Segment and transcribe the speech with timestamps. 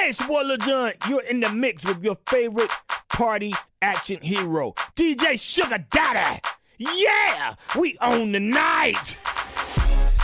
[0.00, 0.92] Hey, Walla John.
[1.10, 2.70] You're in the mix with your favorite
[3.10, 3.52] party
[3.82, 6.40] action hero, DJ Sugar Daddy.
[6.78, 9.18] Yeah, we own the night.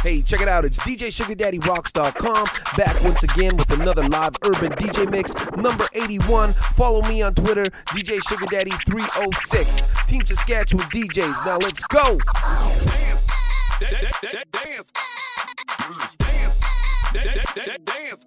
[0.02, 0.64] Hey, check it out.
[0.64, 2.46] It's DJ SugarDaddyRocks.com
[2.78, 6.54] back once again with another live urban DJ mix, number 81.
[6.54, 10.08] Follow me on Twitter, DJ SugarDaddy306.
[10.08, 11.44] Team Saskatchewan DJs.
[11.44, 12.18] Now let's go.
[13.78, 14.22] Dance.
[14.22, 14.92] Dance.
[17.12, 17.78] Dance.
[17.84, 18.26] Dance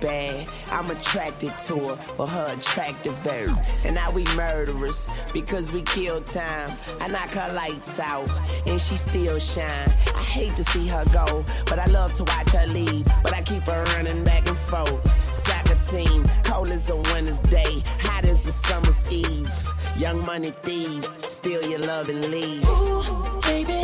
[0.00, 0.48] Bad.
[0.72, 3.72] I'm attracted to her for her attractive verbs.
[3.84, 6.76] And now we murderers because we kill time.
[7.00, 8.28] I knock her lights out
[8.66, 9.92] and she still shine.
[10.14, 13.06] I hate to see her go, but I love to watch her leave.
[13.22, 15.34] But I keep her running back and forth.
[15.34, 19.50] Soccer team, cold as a winter's day, hot as a summer's eve.
[19.96, 22.64] Young money thieves, steal your love and leave.
[22.66, 23.80] Ooh, baby,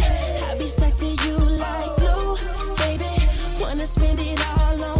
[0.49, 2.37] I be stuck to you like glue,
[2.79, 3.05] baby.
[3.61, 5.00] Wanna spend it all on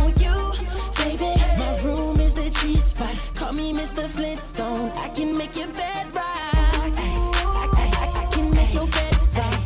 [2.62, 3.17] room G spot.
[3.35, 4.07] Call me Mr.
[4.09, 4.91] Flintstone.
[4.97, 6.25] I can make your bed rock.
[6.25, 9.61] I, I- I- I can make your bed rock.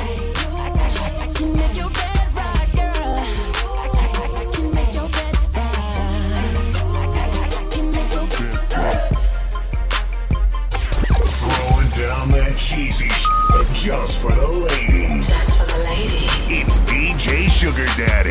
[0.00, 3.14] I- I- I can make your bed rock, girl.
[3.14, 5.76] I- I- I can make your bed rock.
[5.94, 9.02] I- I- I can make your bed rock.
[11.40, 15.28] Throwing down that cheesy shit just for the ladies.
[15.28, 16.50] Just for the ladies.
[16.50, 18.23] It's DJ Sugar Daddy.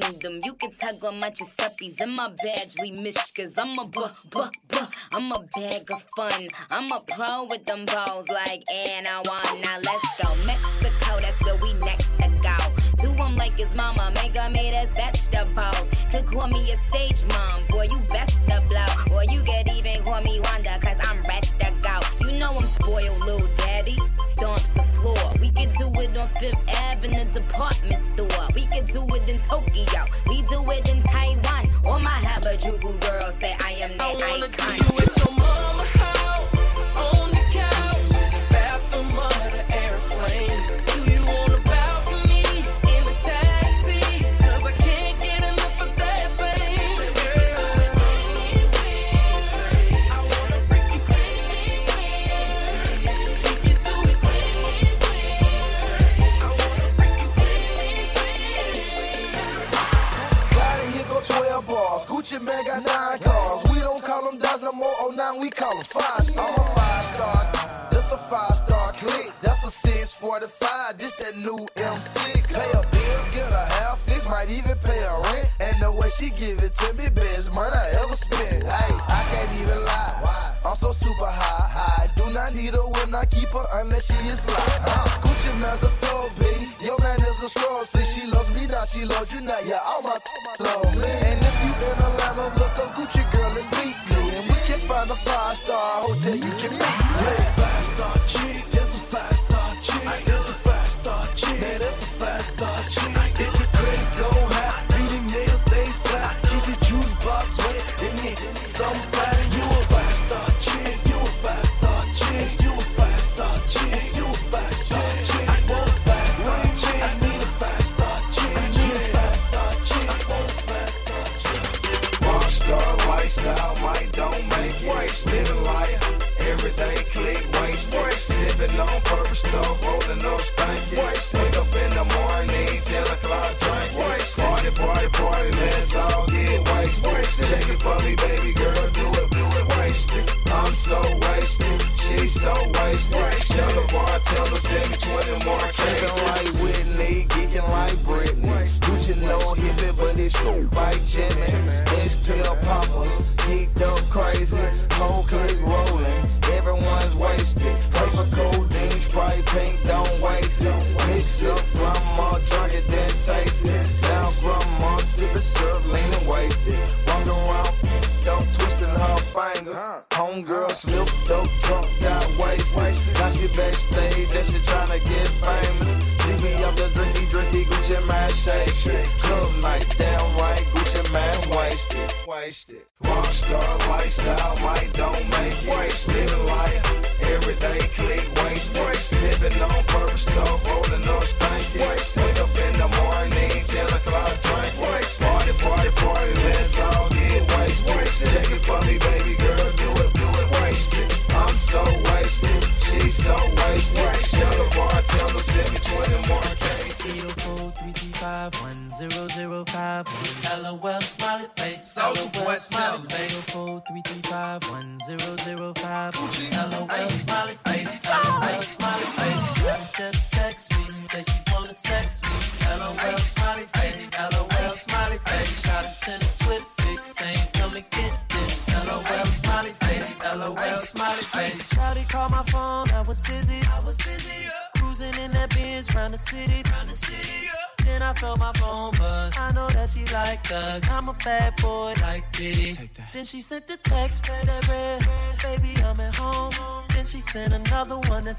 [0.00, 0.40] Kingdom.
[0.42, 3.56] You can tug on my Giuseppe's and my Badgley Mischkas.
[3.56, 4.86] I'm a buh, buh, buh.
[5.12, 6.48] I'm a bag of fun.
[6.70, 9.60] I'm a pro with them balls like Anna one.
[9.60, 10.34] Now let's go.
[10.46, 12.56] Mexico, that's where we next to go.
[13.02, 15.86] Do 'em like his mama, make 'em eat his vegetables.
[16.10, 19.14] Could call me a stage mom, boy, you best to blow.
[19.14, 21.96] Or you could even call me Wanda, cause I'm ready to go.
[22.26, 23.96] You know I'm spoiled, little daddy.
[24.34, 25.32] Stomps the floor.
[25.40, 28.46] We could do it on Fifth Avenue department store.
[28.54, 30.02] We could do it in Tokyo.
[30.26, 31.64] We do it in Taiwan.
[31.84, 35.33] All my Harajuku girls say I am I the icon.
[65.24, 66.44] Now we call them five star.
[66.44, 67.40] I'm a five star.
[67.88, 69.32] That's a five star click.
[69.40, 70.98] That's a 645.
[70.98, 72.52] This that new M6.
[72.52, 75.48] Pay a bill, get a half This Might even pay a rent.
[75.64, 78.68] And the way she give it to me, best money I ever spent.
[78.68, 80.60] Hey, I can't even lie.
[80.62, 81.72] I'm so super high.
[81.72, 84.60] I do not need her when I keep her unless she is fly.
[84.84, 86.44] Uh, Gucci Mane's a thug, B.
[86.84, 87.80] Your man is a scroll.
[87.84, 89.40] Since she loves me, now she loves you.
[89.40, 90.20] Now yeah, all my
[90.60, 90.84] love.
[90.84, 93.83] And if you in Atlanta, look up Gucci girl and me.
[94.86, 97.93] Find a five star hotel you can meet me.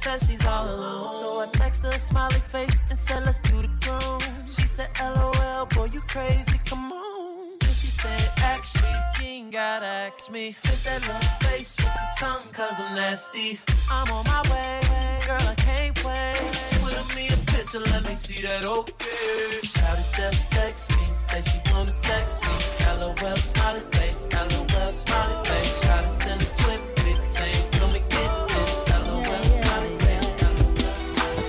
[0.05, 1.09] Says she's all alone.
[1.09, 4.19] So I text her a smiley face and said, Let's do the grown.
[4.45, 7.57] She said, LOL, boy, you crazy, come on.
[7.62, 8.21] Then she said,
[8.53, 10.51] Actually, you ain't gotta ask me.
[10.51, 13.59] Sent that little face with the tongue, cause I'm nasty.
[13.89, 14.79] I'm on my way,
[15.25, 16.53] girl, I can't wait.
[16.75, 19.65] Twitter me a picture, let me see that okay.
[19.74, 22.55] Shawty just text me, say she wanna sex me.
[23.00, 25.83] LOL smiley face, LOL smiley face.
[25.83, 28.85] Shawty send a twit pic saying, come and get this.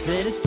[0.06, 0.45] Said, excuse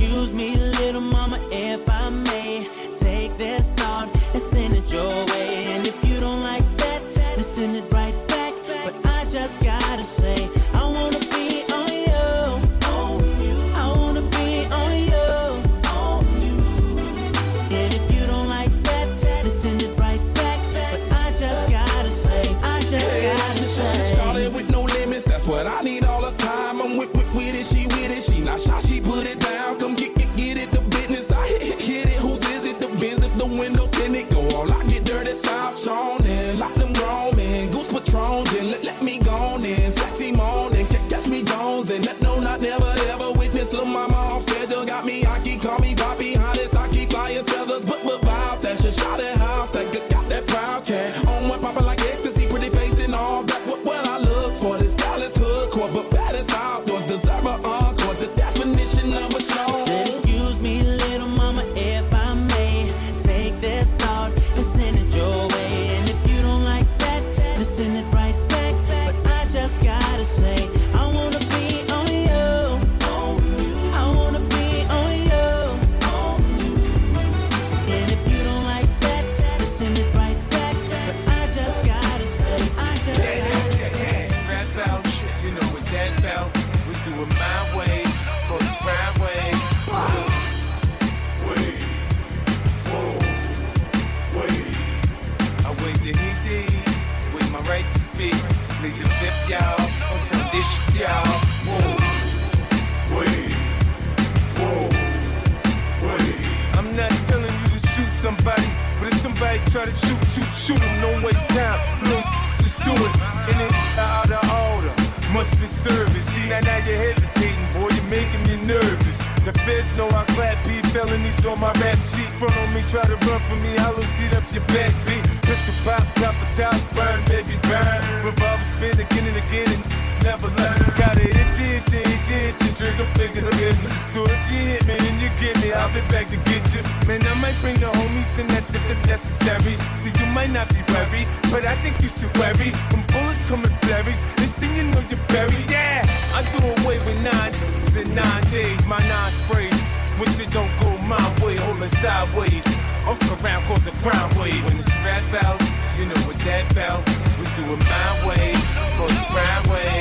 [123.49, 123.73] for me.
[123.81, 125.25] Hollow seat up your back beat.
[125.41, 127.99] Pistol pop, drop a top, burn, baby, burn.
[128.21, 129.83] Revolver spin again and again and
[130.21, 130.77] never learn.
[130.93, 133.89] Got it itchy, itchy, itchy, itchy, trigger finger to hit me.
[134.05, 135.73] So if you hit me, then you get me.
[135.73, 136.81] I'll be back to get you.
[137.09, 139.75] Man, I might bring the homies and that's if it's necessary.
[139.97, 142.69] See, you might not be worried, but I think you should worry.
[142.93, 145.65] When bullets come in flurries, this thing you know you're buried.
[145.67, 146.05] Yeah,
[146.37, 147.53] I do away with nine
[147.97, 148.79] in nine days.
[148.85, 149.81] My nine sprays.
[150.19, 152.78] When shit don't go my way, holding sideways.
[153.07, 154.63] Off around cause a crime wave.
[154.65, 155.61] When it's rap out,
[155.97, 157.07] you know what that about.
[157.39, 158.53] We do it my way,
[158.97, 159.93] the crime way.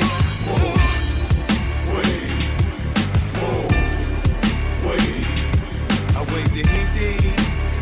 [0.45, 0.73] Whoa,
[1.93, 2.31] wait,
[3.39, 3.67] whoa,
[4.87, 5.25] wait.
[6.15, 7.13] I wait the Hindi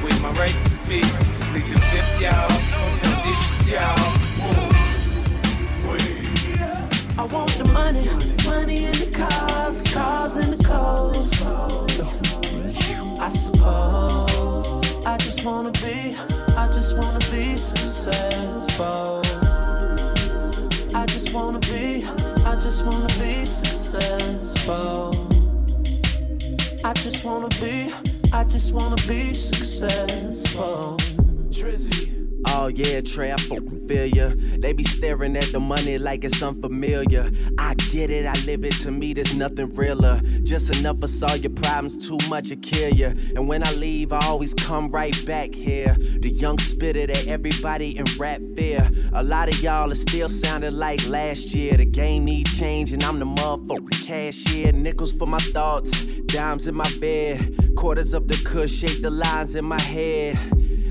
[0.04, 1.08] with my right to speak.
[1.54, 2.52] Lead the fifth, y'all.
[2.92, 4.12] Until this shit, y'all.
[4.42, 7.20] Whoa, wait.
[7.20, 8.08] I want the money,
[8.46, 12.27] money in the cars, cars in the clothes.
[13.20, 14.74] I suppose
[15.06, 16.16] I just wanna be,
[16.56, 19.22] I just wanna be successful.
[20.94, 22.06] I just wanna be,
[22.46, 25.28] I just wanna be successful.
[26.84, 27.92] I just wanna be,
[28.32, 30.98] I just wanna be successful.
[31.50, 32.17] Drizzy.
[32.46, 34.32] Oh yeah, Trey, I feel ya.
[34.60, 37.32] They be staring at the money like it's unfamiliar.
[37.58, 38.74] I get it, I live it.
[38.82, 40.22] To me, there's nothing realer.
[40.44, 43.08] Just enough of all your problems, too much to kill ya.
[43.36, 45.96] And when I leave, I always come right back here.
[46.20, 48.90] The young spitter that everybody in rap fear.
[49.14, 51.76] A lot of y'all are still sounding like last year.
[51.76, 53.04] The game need changing.
[53.04, 54.72] I'm the motherfucking cashier.
[54.72, 55.92] Nickels for my thoughts,
[56.28, 60.38] dimes in my bed, quarters of the cush, shake the lines in my head.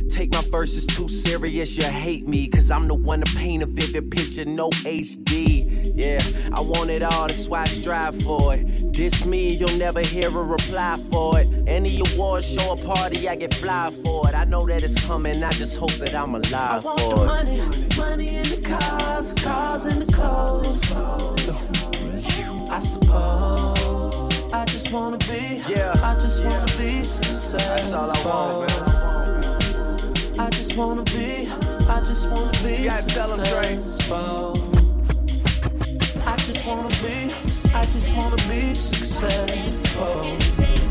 [0.08, 2.48] Take my verses too serious, you hate me.
[2.48, 5.92] Cause I'm the one to paint a vivid picture, no HD.
[5.94, 6.20] Yeah,
[6.52, 8.92] I want it all, that's why I strive for it.
[8.92, 11.48] Diss me, you'll never hear a reply for it.
[11.66, 14.34] Any award show or party, I get fly for it.
[14.34, 17.22] I know that it's coming, I just hope that I'm alive I want for the
[17.22, 17.26] it.
[17.26, 20.82] Money, money in the cars, cars in the clothes.
[22.68, 25.92] I suppose I just wanna be, yeah.
[26.02, 27.58] I just wanna be successful.
[27.58, 29.35] That's all I want, man.
[30.38, 31.48] I just wanna be,
[31.88, 33.40] I just wanna be successful.
[36.26, 37.32] I just wanna be,
[37.74, 40.85] I just wanna be successful.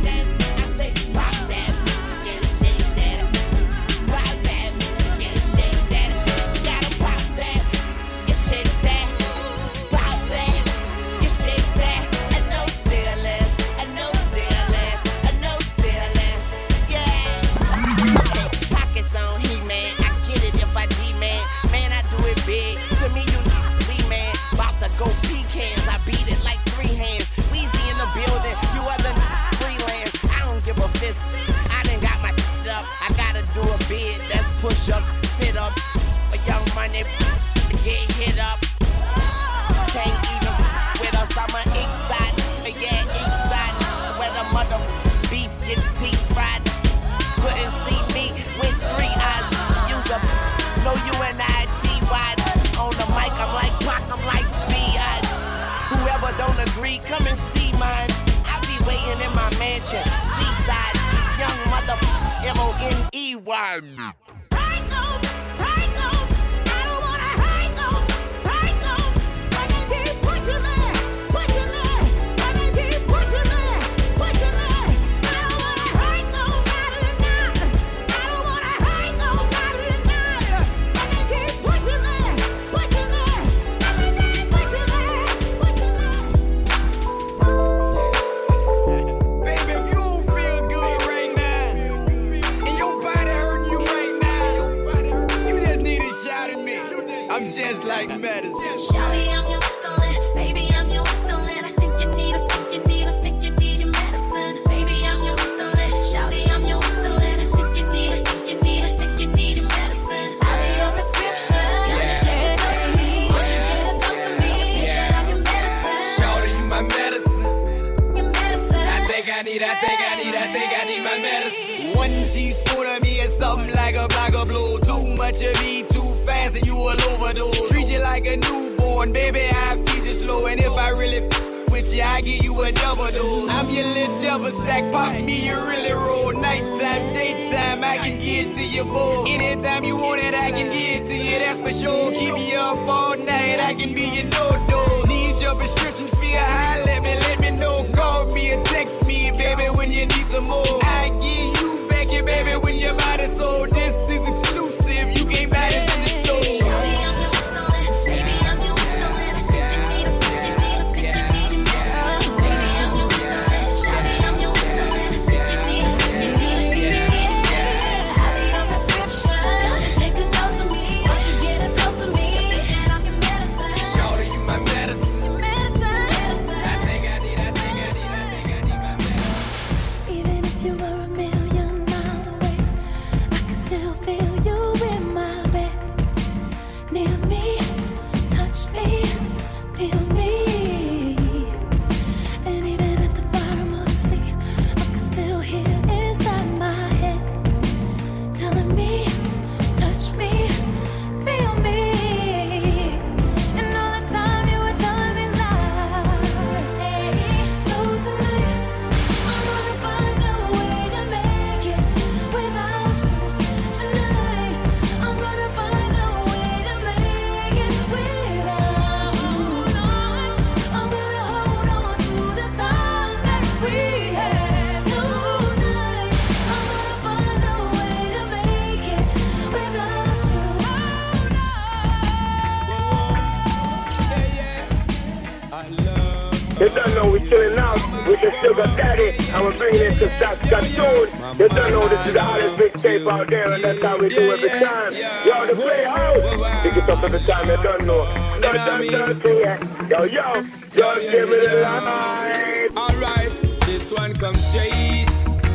[239.46, 241.38] We're bringing it to Saskatoon.
[241.38, 244.10] You don't know this is the hottest big tape out there, and that's how we
[244.10, 244.94] do every time.
[245.26, 246.64] Yo, the playhouse.
[246.64, 247.50] Pick it up every time.
[247.50, 248.06] You don't know.
[248.42, 249.88] Dun, yeah.
[249.88, 252.78] Yo, yo, just give me the line.
[252.78, 253.32] Alright,
[253.66, 255.10] this one comes straight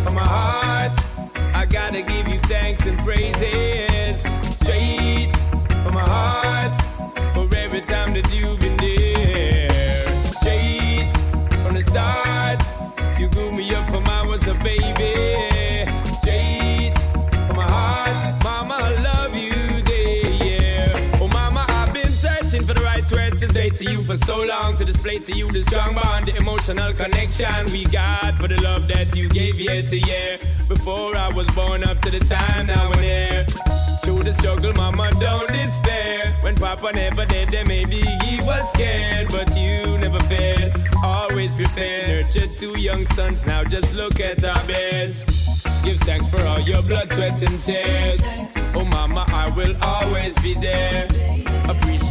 [0.05, 0.93] from my heart.
[1.55, 3.90] I gotta give you thanks and praise praises.
[24.27, 28.49] So long to display to you the strong bond, the emotional connection we got for
[28.49, 30.39] the love that you gave year to year.
[30.69, 33.47] Before I was born up to the time now and here.
[34.03, 36.37] Through the struggle, mama, don't despair.
[36.41, 39.29] When papa never did, then maybe he was scared.
[39.31, 40.73] But you never failed,
[41.05, 42.09] always prepared.
[42.09, 45.65] Nurtured two young sons, now just look at our beds.
[45.85, 48.23] Give thanks for all your blood, sweat, and tears.
[48.75, 51.09] Oh, mama, I will always be there.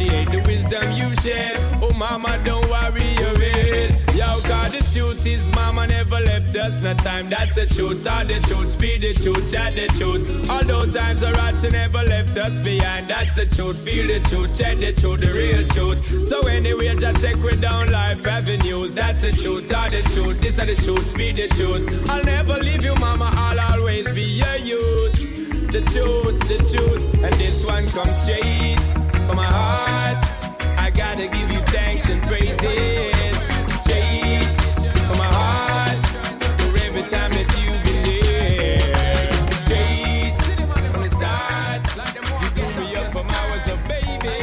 [0.00, 1.78] Appreciate the wisdom you share.
[1.82, 3.90] Oh, mama, don't worry your head.
[4.16, 6.80] Yo, God, the truth is, mama never left us.
[6.82, 8.06] No time, that's the truth.
[8.06, 10.48] All the truth, speed the truth, chat the truth.
[10.48, 13.08] Although times are hard, she never left us behind.
[13.08, 16.28] That's the truth, feel the truth, check the truth, the real truth.
[16.28, 18.94] So anyway, just take we down life avenues.
[18.94, 20.40] That's the truth, all the truth.
[20.40, 22.08] This is the truth, be the truth.
[22.08, 23.30] I'll never leave you, mama.
[23.34, 25.12] I'll always be your youth.
[25.70, 30.22] The truth, the truth, and this one comes straight from my heart.
[30.78, 33.48] I gotta give you thanks and praises.
[35.18, 36.02] My heart
[36.60, 38.78] for every time that you've been there.
[39.64, 40.38] Straight
[40.92, 41.82] from the start,
[42.42, 44.36] you grew me up from was a baby.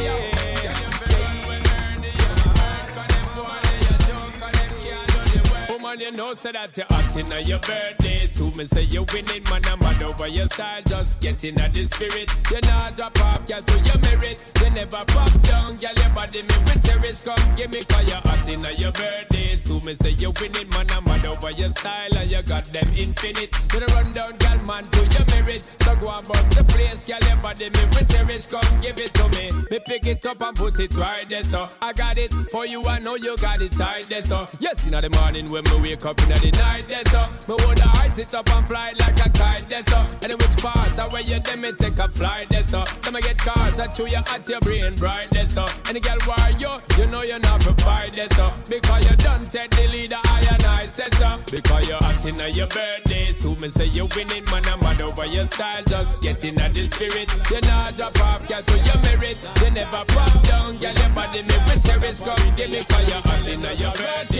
[5.70, 8.17] Oh man, you know so that you're hot in your birthdays.
[8.38, 9.62] Who me say you winning, man?
[9.66, 12.30] I'm mad over your style, just getting at the spirit.
[12.50, 14.44] You not drop off, girl, to your merit.
[14.62, 17.22] You never pop down, girl, your body me with cherish.
[17.22, 19.66] Come give me cause you're hot in your birthdays.
[19.66, 20.86] Who me say you winning, man?
[20.94, 23.50] I'm mad over your style, and you got them infinite.
[23.50, 25.68] To the run down, girl, man, to your merit.
[25.82, 28.46] So go and bust the place, girl, your body me with cherish.
[28.46, 29.50] Come give it to me.
[29.68, 32.84] Me pick it up and put it right there, so I got it for you.
[32.84, 36.06] I know you got it tight there, so yes, in the morning when me wake
[36.06, 39.28] up in the night there, so me would ice it up and fly like a
[39.30, 42.64] kite there, so and which part of where you then me take a flight there,
[42.64, 46.00] so so me get caught I chew you at your brain bright there, so any
[46.00, 49.70] girl why you, you know you're not for fight there, so because you done take
[49.70, 53.68] the leader, I and I say so because you're hot in your birthday, so me
[53.70, 57.60] say you winning, man, I'm mad over your style, just getting at the spirit, You're
[57.62, 61.56] not drop off, girl, to your merit, you never pop down, girl, your body me
[61.66, 64.38] with cherish, come give me cause you're hot in your birthday,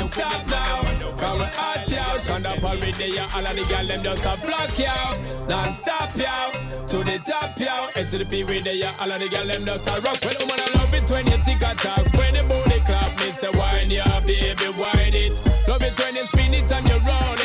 [0.00, 0.80] you stop now,
[1.34, 4.78] we hot out, stand up already, yeah, all of the girl them just a flock
[4.78, 9.10] yo, non-stop yo, to the top yo, S to the P with the yeah, all
[9.10, 11.58] of the girl them just a rock, well, woman, I love it when you tick
[11.58, 15.34] talk, when the booty clap, me say wine, yeah, baby, wine it,
[15.68, 17.43] love it when you spin it and you roll it,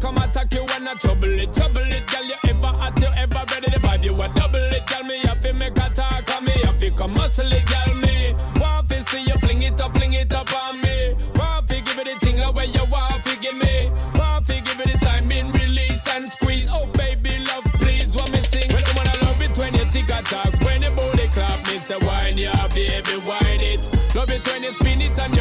[0.00, 3.42] Come attack you when I trouble it, trouble it, girl, you ever hot, you ever
[3.50, 6.46] ready to vibe, you a double it, girl, me have to make a talk, and
[6.46, 10.12] me have to come muscle it, girl, me, want see you fling it up, fling
[10.12, 14.46] it up on me, want give it the thing away you want give me, want
[14.46, 18.70] give it the time in release and squeeze, oh baby, love, please, what me sing,
[18.70, 21.98] well, woman, I love it when you tick talk, when the booty clap, me say
[22.06, 23.82] wine, yeah, baby, wine it,
[24.14, 25.37] love it when you spin it and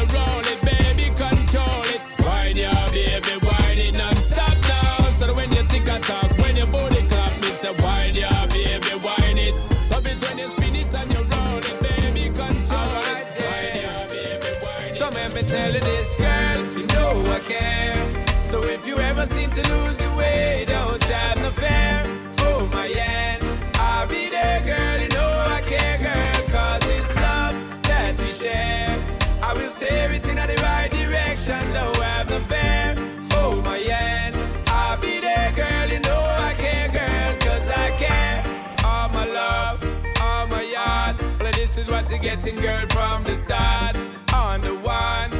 [19.19, 22.03] if you ever seem to lose your way, don't have no fear.
[22.39, 23.43] Oh my hand,
[23.75, 25.01] I'll be there, girl.
[25.01, 26.47] You know I care, girl.
[26.49, 28.97] Cause it's love that we share.
[29.41, 32.95] I will steer it in the right direction, don't have no fear.
[33.31, 34.35] Oh my hand,
[34.67, 35.89] I'll be there, girl.
[35.89, 37.37] You know I care, girl.
[37.39, 38.43] Cause I care.
[38.83, 39.83] All my love,
[40.21, 41.21] all my heart.
[41.39, 43.95] Well, this is what you're getting, girl, from the start.
[44.33, 45.31] On the one,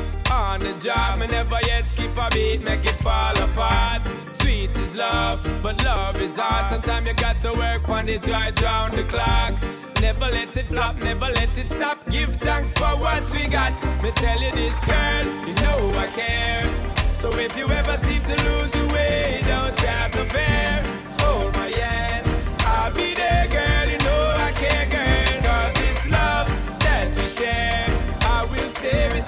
[0.58, 1.20] on the job.
[1.20, 4.02] Me never yet skip a beat, make it fall apart.
[4.42, 6.70] Sweet is love, but love is hard.
[6.70, 9.56] Sometimes you got to work on it right round the clock.
[10.02, 11.98] never let it flop, never let it stop.
[12.10, 13.74] Give thanks for what we got.
[14.04, 16.64] Me tell you this, girl, you know I care.
[17.16, 20.84] So if you ever seem to lose your way, don't have no fear.
[21.20, 22.26] Hold my hand,
[22.60, 23.86] I'll be there, girl.
[23.94, 25.42] You know I care, girl.
[25.48, 26.48] Cause this love
[26.86, 27.88] that we share,
[28.22, 29.27] I will steer it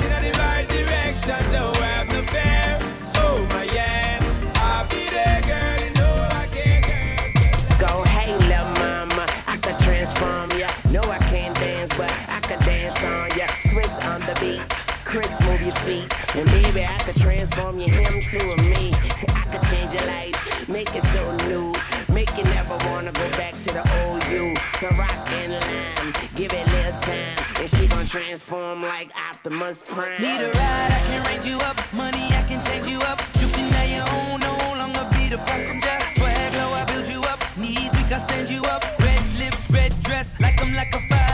[15.09, 16.05] Chris, move your feet.
[16.37, 18.93] And baby, I could transform you him to a me.
[19.41, 21.73] I could change your life, make it so new.
[22.13, 24.53] Make you never wanna go back to the old you.
[24.77, 27.35] So rock and lime, give it little time.
[27.57, 30.21] And she gon' transform like Optimus Prime.
[30.21, 31.77] Need a ride, I can range you up.
[31.91, 33.19] Money, I can change you up.
[33.41, 35.97] You can have your own, no longer be the passenger.
[36.13, 37.41] Swag low, I build you up.
[37.57, 38.85] Knees weak, I stand you up.
[38.99, 41.28] Red lips, red dress, like I'm like a fire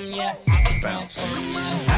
[0.00, 1.89] transform ya, can transform ya.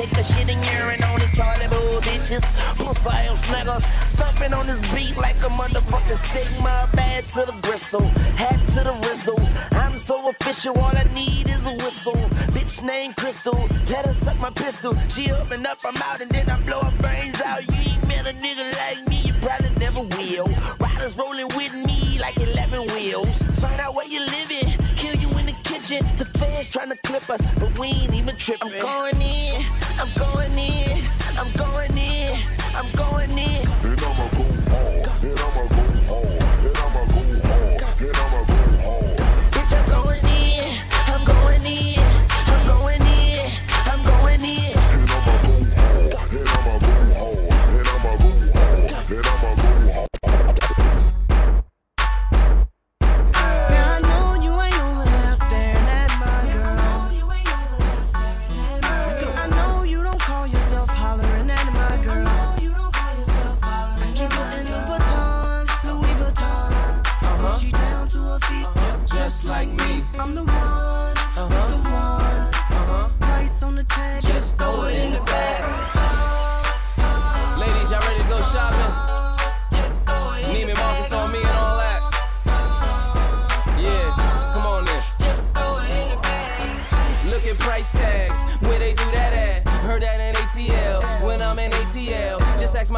[0.00, 2.44] Take a shit and urine on these toilet bowl bitches.
[2.76, 3.84] Pussy ass niggas.
[4.08, 6.88] Stomping on this beat like a motherfucking Sigma.
[6.94, 8.06] Bad to the gristle.
[8.40, 9.40] Hat to the rizzle.
[9.72, 10.78] I'm so official.
[10.78, 12.20] All I need is a whistle.
[12.54, 13.68] Bitch named Crystal.
[13.88, 14.94] Let her suck my pistol.
[15.08, 17.62] She up and up, I'm out, and then I blow her brains out.
[17.68, 19.18] You ain't met a nigga like me.
[19.28, 20.48] You probably never will.
[20.80, 23.42] Riders rolling with me like 11 wheels.
[23.60, 24.89] Find out where you living.
[25.90, 26.18] Kill you in the kitchen.
[26.18, 28.72] The fans trying to clip us, but we ain't even tripping.
[28.72, 29.62] I'm going in.
[29.98, 31.04] I'm going in.
[31.36, 32.38] I'm going in.
[32.74, 33.66] I'm going in.
[33.66, 35.24] And I'ma go hard.
[35.24, 35.69] And I'ma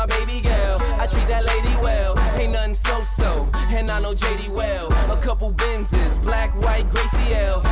[0.07, 2.19] my baby girl, I treat that lady well.
[2.37, 4.89] Ain't nothing so-so, and I know JD well.
[5.13, 7.63] A couple Benzes, black, white, Gracie L.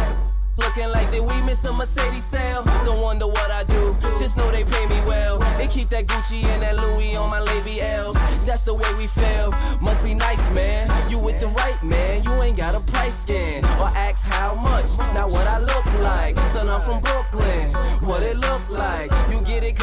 [0.56, 2.62] Looking like that we miss a Mercedes sale.
[2.84, 5.38] Don't wonder what I do, just know they pay me well.
[5.58, 8.16] They keep that Gucci and that Louis on my Lady L's.
[8.46, 9.52] That's the way we feel.
[9.80, 10.86] Must be nice, man.
[11.10, 13.64] You with the right man, you ain't got a price scan.
[13.80, 16.38] Or ask how much, not what I look like.
[16.52, 17.72] Son, I'm from Brooklyn.
[18.06, 19.10] What it look like?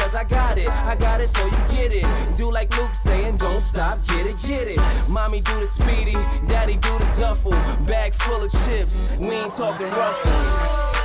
[0.08, 0.70] Cause I got it.
[0.70, 2.06] I got it so you get it.
[2.34, 4.80] Do like Luke saying, don't stop, get it, get it.
[5.10, 6.14] Mommy do the speedy,
[6.46, 7.50] daddy do the duffel.
[7.84, 10.97] Bag full of chips, we ain't talking ruffles.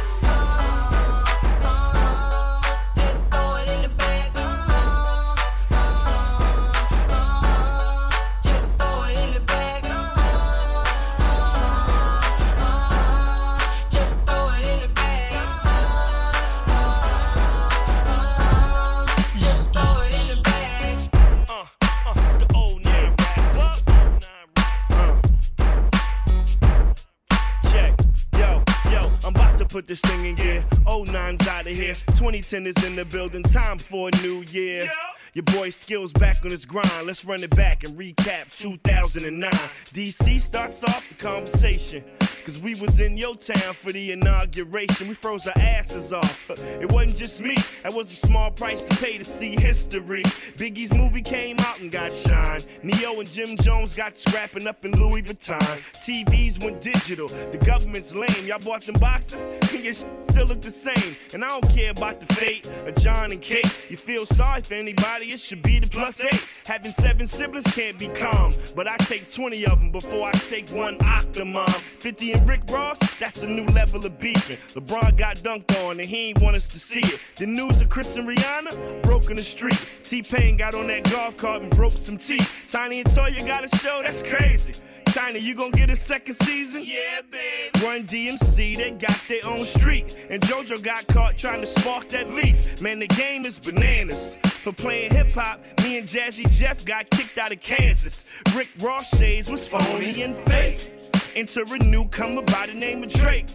[29.93, 30.65] This thing in gear.
[30.88, 31.93] 09's out of here.
[31.93, 33.43] 2010 is in the building.
[33.43, 34.89] Time for a new year.
[35.34, 37.08] Your boy Skills back on his grind.
[37.08, 39.50] Let's run it back and recap 2009.
[39.50, 42.04] DC starts off the conversation.
[42.46, 45.08] Cause we was in your town for the inauguration.
[45.08, 46.52] We froze our asses off.
[46.52, 50.24] It wasn't just me, that was a small price to pay to see history.
[50.58, 52.60] Biggie's movie came out and got shine.
[52.84, 55.58] Ne-Yo and Jim Jones got scrapping up in Louis Vuitton.
[56.04, 58.28] TVs went digital, the government's lame.
[58.46, 59.46] Y'all bought them boxes?
[59.72, 61.15] and Your still look the same.
[61.34, 63.88] And I don't care about the fate of John and Kate.
[63.89, 66.42] You feel sorry for anybody, it should be the plus eight.
[66.66, 70.70] Having seven siblings can't be calm, but I take 20 of them before I take
[70.70, 71.70] one Octomom.
[71.70, 74.58] 50 and Rick Ross, that's a new level of beefing.
[74.80, 77.24] LeBron got dunked on and he ain't want us to see it.
[77.36, 79.80] The news of Chris and Rihanna broke in the street.
[80.04, 82.68] T Pain got on that golf cart and broke some teeth.
[82.72, 84.74] Tiny and Toya got a show, that's crazy.
[85.13, 86.84] China, you gon' get a second season?
[86.84, 87.84] Yeah, babe.
[87.84, 90.17] Run DMC, they got their own street.
[90.32, 92.82] And JoJo got caught trying to spark that leaf.
[92.82, 94.39] Man, the game is bananas.
[94.43, 98.32] For playing hip hop, me and Jazzy Jeff got kicked out of Kansas.
[98.56, 100.91] Rick Ross shades was phony and fake.
[101.36, 103.45] Enter a newcomer by the name of Drake.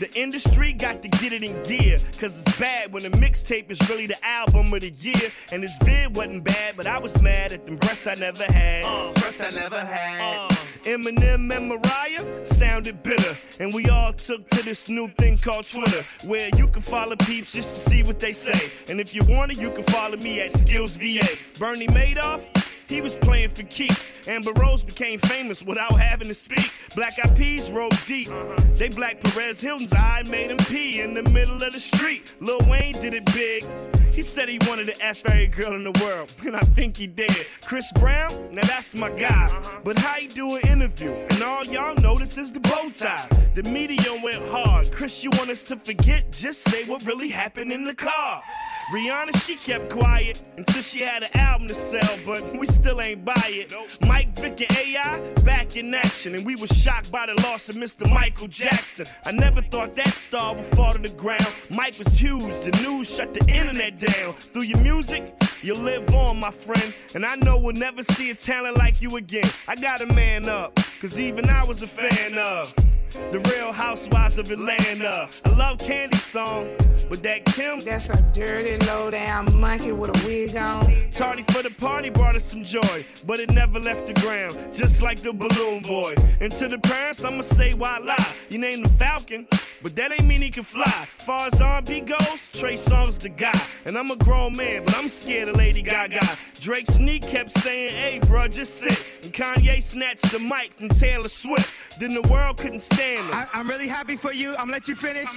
[0.00, 3.78] The industry got to get it in gear, cause it's bad when the mixtape is
[3.90, 5.28] really the album of the year.
[5.52, 8.86] And this vid wasn't bad, but I was mad at them breasts I never had.
[8.86, 10.46] Uh, breasts I never had.
[10.46, 10.48] Uh,
[10.84, 13.34] Eminem and Mariah sounded bitter.
[13.62, 17.52] And we all took to this new thing called Twitter, where you can follow peeps
[17.52, 18.70] just to see what they say.
[18.90, 21.28] And if you want it, you can follow me at Skills VA.
[21.58, 22.40] Bernie Madoff,
[22.90, 24.28] he was playing for keeps.
[24.28, 26.70] Amber Rose became famous without having to speak.
[26.94, 28.28] Black Eyed Peas rode deep.
[28.74, 32.34] They black Perez Hilton's eye made him pee in the middle of the street.
[32.40, 33.64] Lil Wayne did it big.
[34.12, 37.06] He said he wanted to F every girl in the world, and I think he
[37.06, 37.30] did.
[37.64, 39.48] Chris Brown, now that's my guy.
[39.84, 41.12] But how he do an interview?
[41.12, 43.26] And all y'all notice is the bow tie.
[43.54, 44.90] The media went hard.
[44.90, 46.32] Chris, you want us to forget?
[46.32, 48.42] Just say what really happened in the car.
[48.90, 53.24] Rihanna, she kept quiet until she had an album to sell, but we still ain't
[53.24, 53.72] buy it.
[54.00, 57.76] Mike Vick and AI back in action, and we were shocked by the loss of
[57.76, 58.12] Mr.
[58.12, 59.06] Michael Jackson.
[59.24, 61.46] I never thought that star would fall to the ground.
[61.70, 64.32] Mike was huge, the news shut the internet down.
[64.32, 68.34] Through your music, you live on, my friend, and I know we'll never see a
[68.34, 69.48] talent like you again.
[69.68, 72.74] I gotta man up, cause even I was a fan of.
[73.10, 75.28] The Real Housewives of Atlanta.
[75.44, 76.70] I love Candy's song,
[77.08, 77.80] but that Kim.
[77.80, 81.10] That's a dirty, low down monkey with a wig on.
[81.10, 85.02] Tardy for the party brought us some joy, but it never left the ground, just
[85.02, 86.14] like the balloon boy.
[86.40, 88.32] And to the parents, I'ma say why lie.
[88.48, 89.48] You named the Falcon,
[89.82, 90.86] but that ain't mean he can fly.
[90.86, 93.60] Far as R&B goes, Trey Songz the guy.
[93.86, 96.20] And I'm a grown man, but I'm scared of Lady Gaga.
[96.60, 99.24] Drake's knee kept saying, hey, bruh, just sit.
[99.24, 101.98] And Kanye snatched the mic from Taylor Swift.
[101.98, 103.26] Then the world couldn't stand him.
[103.32, 104.50] I, I'm really happy for you.
[104.50, 105.28] I'm gonna let you finish.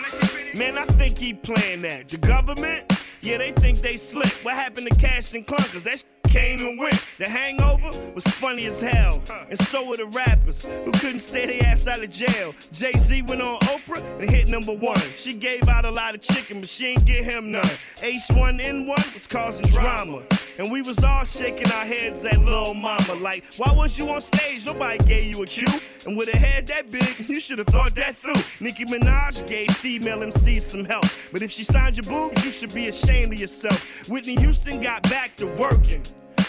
[0.56, 2.10] Man, I think he playing that.
[2.10, 4.32] The government, yeah, they think they slick.
[4.44, 5.84] What happened to Cash and Clunkers?
[5.84, 7.00] That came and went.
[7.20, 9.22] The hangover was funny as hell.
[9.52, 12.56] And so were the rappers who couldn't stay their ass out of jail.
[12.72, 14.98] Jay Z went on Oprah and hit number one.
[14.98, 17.62] She gave out a lot of chicken, but she ain't get him none.
[17.62, 20.24] H1N1 was causing drama.
[20.58, 23.14] And we was all shaking our heads at Lil Mama.
[23.22, 24.66] Like, why was you on stage?
[24.66, 25.68] Nobody gave you a cue.
[26.08, 28.34] And with a head that big, you should have thought that through.
[28.60, 31.06] Nicki Minaj gave female MCs some help.
[31.32, 34.10] But if she signed your boobs, you should be ashamed of yourself.
[34.10, 36.02] Whitney Houston got back to working.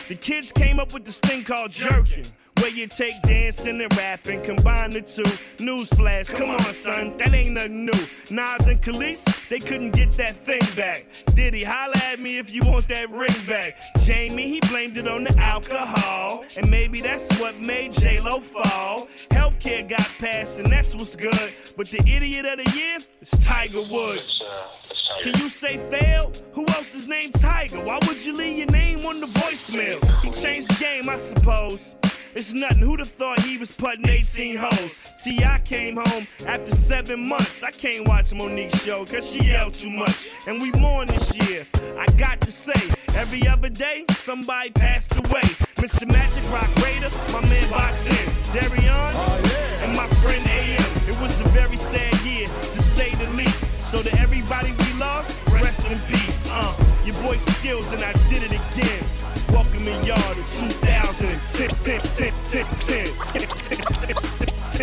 [0.08, 2.26] The kids came up with this thing called jerking.
[2.64, 5.22] Where you take dancing and rapping, combine the two.
[5.62, 7.92] Newsflash, come on, son, that ain't nothing new.
[8.30, 11.04] Nas and Kelis, they couldn't get that thing back.
[11.34, 13.76] Diddy, holla at me if you want that ring back.
[13.98, 16.42] Jamie, he blamed it on the alcohol.
[16.56, 19.08] And maybe that's what made J-Lo fall.
[19.28, 21.52] Healthcare got passed, and that's what's good.
[21.76, 24.42] But the idiot of the year is Tiger Woods.
[24.42, 26.32] Uh, Can you say fail?
[26.54, 27.84] Who else is named Tiger?
[27.84, 30.00] Why would you leave your name on the voicemail?
[30.22, 31.94] He changed the game, I suppose.
[32.36, 32.78] It's nothing.
[32.78, 35.12] Who'd have thought he was putting 18 hoes?
[35.22, 35.60] T.I.
[35.64, 37.62] came home after seven months.
[37.62, 40.30] I can't watch Mo'Nique's show cause she yelled too much.
[40.48, 41.64] And we mourn this year.
[41.96, 42.80] I got to say,
[43.14, 45.46] every other day, somebody passed away.
[45.78, 46.10] Mr.
[46.10, 51.08] Magic Roc Raida, my man Boxin, Darion, oh, and my friend AM.
[51.08, 53.73] It was a very sad year, to say the least.
[53.84, 56.48] So to everybody we lost, rest in peace.
[56.50, 56.74] Uh,
[57.04, 59.04] your boy Skills and I did it again.
[59.52, 61.68] Welcoming y'all to 2010.
[61.68, 63.06] 10, 10, 10, 10, 10,
[63.36, 63.48] 10,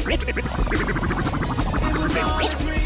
[0.04, 0.14] 10,
[2.60, 2.81] 10.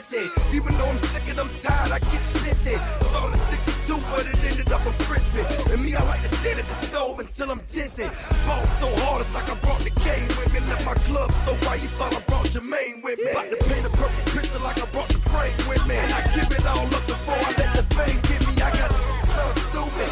[0.00, 0.54] On.
[0.54, 2.74] Even though I'm sick and I'm tired, I get pissy.
[3.10, 3.40] Started
[3.84, 5.44] 62, but it ended up a frisbee.
[5.72, 8.08] And me, I like to stand at the stove until I'm dizzy.
[8.46, 10.60] Ball so hard, it's like I brought the cane with me.
[10.60, 13.30] Left my club, so why you thought I brought Jermaine with me?
[13.30, 15.96] About to paint a perfect picture like I brought the frame with me.
[15.96, 18.54] And I give it all up before I let the fame get me.
[18.62, 18.90] I got
[19.36, 20.08] trying to sue me,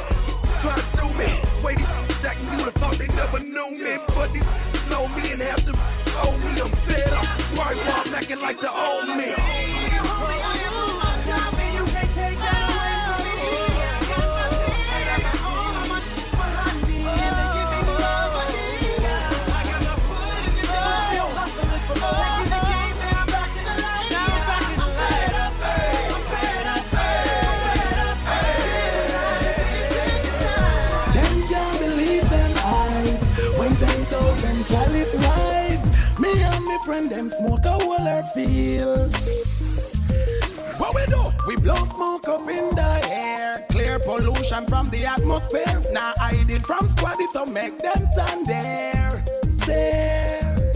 [0.61, 1.29] trying to do me.
[1.65, 1.91] Way these
[2.23, 4.47] acting, you would thought they never knew me, but these
[4.91, 5.73] know me and have to
[6.23, 6.61] owe me.
[6.61, 7.27] I'm fed up.
[7.57, 9.78] Why you all acting like the old me?
[38.47, 39.99] Fields.
[40.79, 41.23] What we do?
[41.47, 45.83] We blow smoke up in the air, clear pollution from the atmosphere.
[45.93, 49.25] Now I did from squad so make them stand there,
[49.61, 50.73] stare.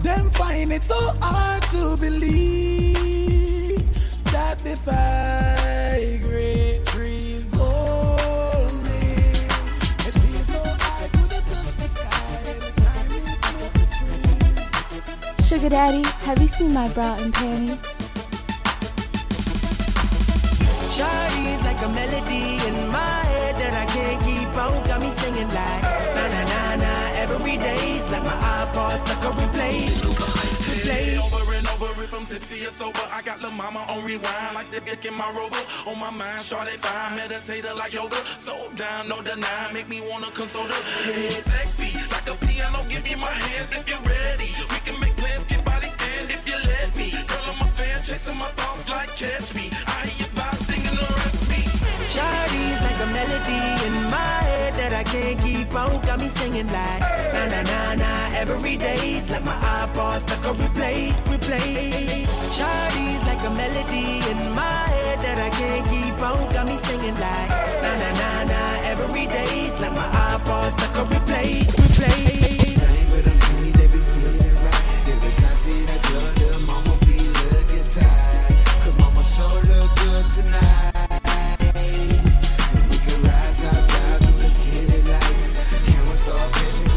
[0.00, 3.78] Them find it so hard to believe
[4.24, 6.49] that this high grade
[15.50, 17.74] Sugar Daddy, have you seen my bra and panties?
[20.94, 24.86] Shawty's like a melody in my head that I can't keep on.
[24.86, 25.82] Got me singing like
[26.14, 29.90] na na na na every day's like my iPod stuck on replay.
[30.70, 31.18] Replay.
[31.18, 33.02] Over and over if I'm tipsy or sober.
[33.10, 35.64] I got La Mama on rewind like the dick in my rover.
[35.90, 38.22] On my mind, shawty fine, meditator like yoga.
[38.38, 40.82] So down, no deny, make me wanna console her.
[41.02, 42.84] Hey, sexy like a piano.
[42.88, 44.54] Give me my hands if you're ready.
[48.10, 49.70] Chasing my thoughts like catch me.
[49.86, 51.62] I hear you by singing the recipe.
[52.10, 56.00] Shawty's like a melody in my head that I can't keep on.
[56.02, 57.02] Got me singing like
[57.34, 62.26] na na na na every day's like my iPod stuck on replay, replay.
[62.56, 66.38] Shawty's like a melody in my head that I can't keep on.
[66.52, 67.50] Got me singing like
[67.84, 72.40] na na na na every day's like my iPod stuck on replay, replay.
[75.12, 76.89] Every time see that club, little mama
[77.90, 80.92] Cause mama sure look good tonight.
[82.88, 85.56] We can ride top down through the city lights.
[85.86, 86.89] Camera start flashing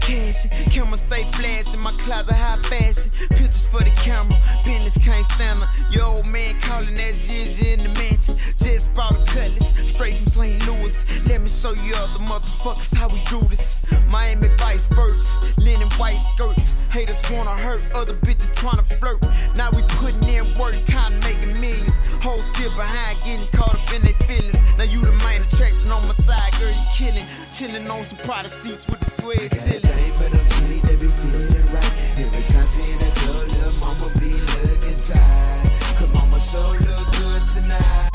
[0.00, 0.46] bringing cash.
[0.70, 3.10] Camera stay flashing, my closet high fashion.
[3.30, 5.68] Pictures for the camera, business can't stand her.
[5.92, 8.36] Your old man calling that Gigi in the mansion.
[8.58, 10.66] Just bought a cutlass, straight from St.
[10.66, 11.04] Louis.
[11.26, 13.78] Let me show you other motherfuckers how we do this.
[14.08, 16.72] Miami Vice birds, linen white skirts.
[16.90, 19.22] Haters wanna hurt, other bitches tryna flirt.
[19.56, 21.96] Now we putting in work, kinda making millions.
[22.22, 24.58] Hoes still behind, getting caught up in their feelings.
[24.76, 27.26] Now you the main attraction on my side, girl, you killing.
[27.52, 29.87] Chilling on some Prada seats with the suede ceiling.
[29.88, 31.92] Thing for them G's, they be feeling right.
[32.20, 34.32] Every time see that club, little mama be
[34.68, 35.64] looking tired.
[35.96, 38.10] Cause mama sure look good tonight.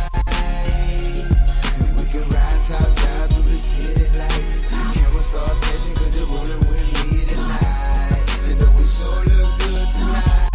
[1.98, 4.70] We can ride top down through the city lights.
[4.70, 8.22] Camera start flashing cause you're rolling with me tonight.
[8.50, 10.50] And though we sure look good tonight.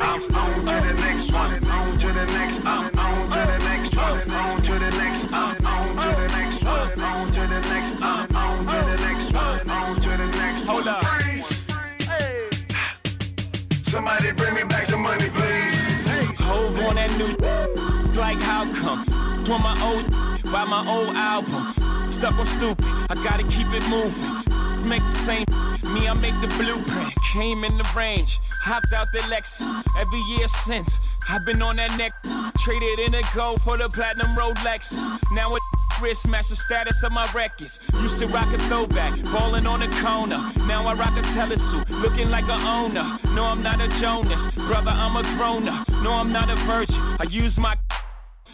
[0.00, 1.54] I'm on to the next one.
[1.70, 2.66] On to the next.
[2.66, 3.43] I'm on to
[13.94, 16.40] Somebody bring me back the money, please.
[16.40, 17.30] Hove on that new
[18.18, 19.06] like how come?
[19.48, 20.10] On my old
[20.50, 21.70] by my old album.
[22.10, 24.34] Stuck on stupid, I gotta keep it moving.
[24.88, 25.46] Make the same
[25.94, 27.14] me, I make the blueprint.
[27.32, 29.62] Came in the range, hopped out the Lexus.
[29.96, 30.90] Every year since,
[31.30, 32.10] I've been on that neck.
[32.64, 34.98] Traded in a gold for the platinum Rolexes.
[35.36, 35.62] Now it
[36.04, 37.80] wrist match the status of my records.
[38.02, 40.38] Used to rock a throwback, ballin' on the corner.
[40.66, 43.06] Now I rock a telesuit, looking like a owner.
[43.30, 45.88] No, I'm not a Jonas, brother, I'm a grown up.
[46.04, 47.00] No, I'm not a virgin.
[47.18, 47.74] I use my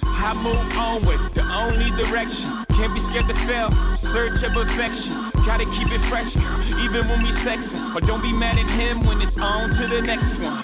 [0.02, 2.48] I move onward, the only direction.
[2.76, 5.12] Can't be scared to fail, search of perfection.
[5.44, 7.92] Gotta keep it fresh, girl, even when we sexin'.
[7.92, 10.62] But don't be mad at him when it's on to the next one.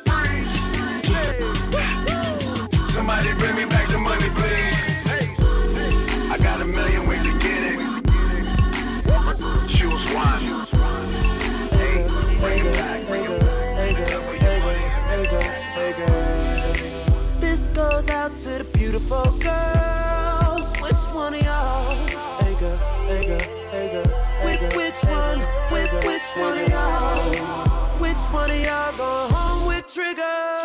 [2.87, 4.86] Somebody bring me back the money, please.
[6.37, 7.78] I got a million ways to get it.
[9.72, 10.39] Choose one.
[11.72, 12.07] Hey,
[12.39, 13.41] bring it back, bring it
[17.41, 20.76] This goes out to the beautiful girls.
[20.82, 21.97] Which one of y'all?
[22.45, 22.76] Hey girl,
[23.09, 24.07] hey girl, hey girl,
[24.43, 24.76] hey girl.
[24.76, 25.41] Which one?
[25.72, 27.32] Which, which one of y'all?
[27.99, 30.12] Which one of y'all go home with trigger?
[30.12, 30.56] Trigger, trigger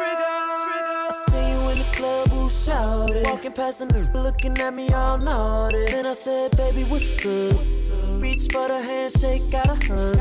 [2.66, 3.26] shouted.
[3.26, 5.86] Walking past and looking at me all naughty.
[5.88, 8.22] Then I said, baby, what's up?
[8.22, 10.18] Reach for the handshake, got a hug.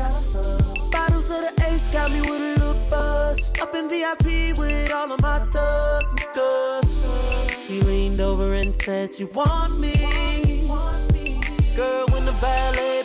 [0.91, 3.53] Bottles of the ace got me with a little buzz.
[3.61, 7.05] Up in VIP with all of my thugs.
[7.67, 9.93] He leaned over and said, you want me?
[11.75, 13.00] Girl, when the valet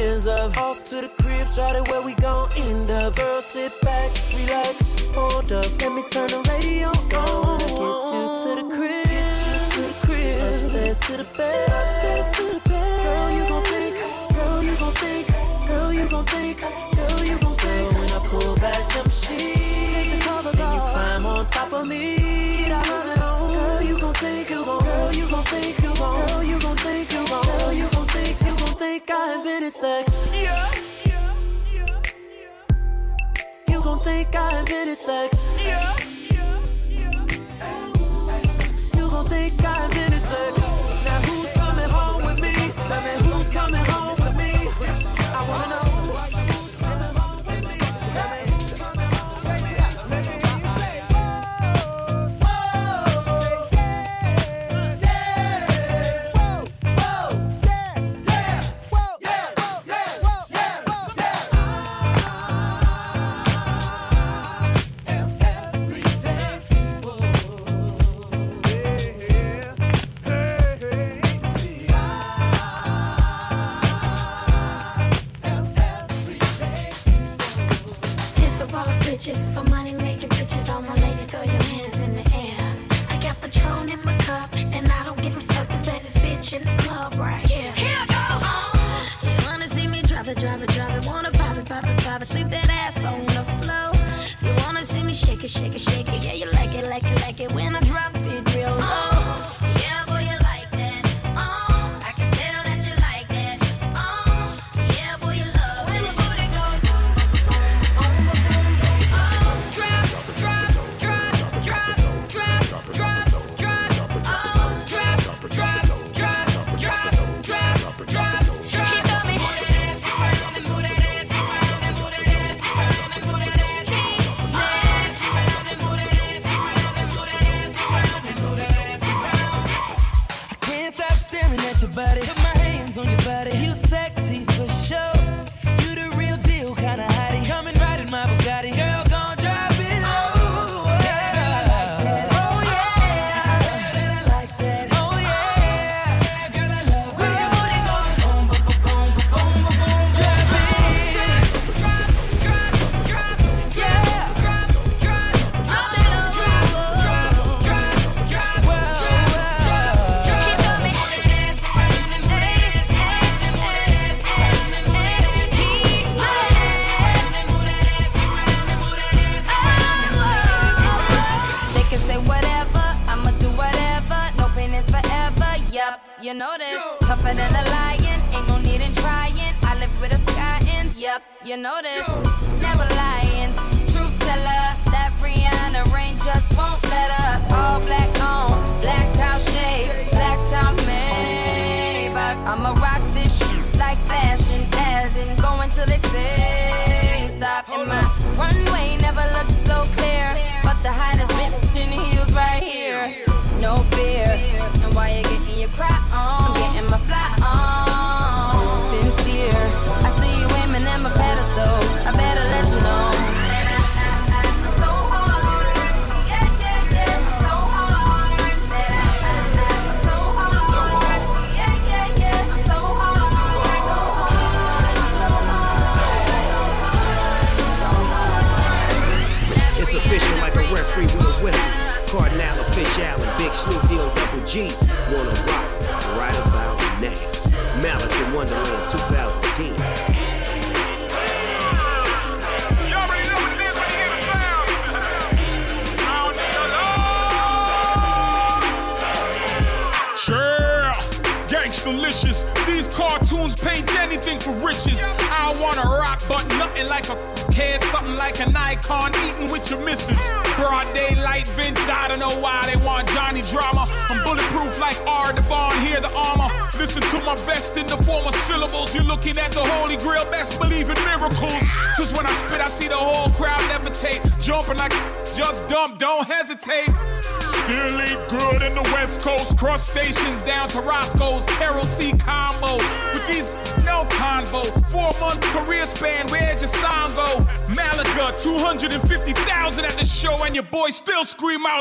[0.00, 0.56] hands up.
[0.56, 3.16] Off to the crib, shout it where we gon' end up.
[3.16, 5.70] Girl, sit back, relax, hold up.
[5.80, 6.88] Let me turn the radio
[7.18, 7.58] on.
[7.60, 10.40] Get you to the crib, get you to the crib.
[10.40, 13.02] Upstairs to the bed, upstairs to the bed.
[13.04, 13.94] Girl, you gon' think,
[14.34, 15.26] girl, you gon' think,
[15.68, 17.90] girl, you gon' think, girl, you gon' think.
[17.90, 22.16] Girl, when I pull back them sheets, and you climb on top of me.
[22.68, 28.06] Girl, you gon' think, girl, you gon' think, girl, you gon' think, girl, you gon'
[28.06, 28.39] think
[28.80, 30.26] think I invented been in sex.
[30.32, 30.70] Yeah.
[33.68, 35.49] You gon' think I invented sex.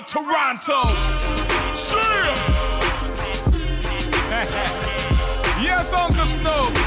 [0.02, 0.82] Toronto.
[5.62, 6.79] Yes, Uncle Snoop.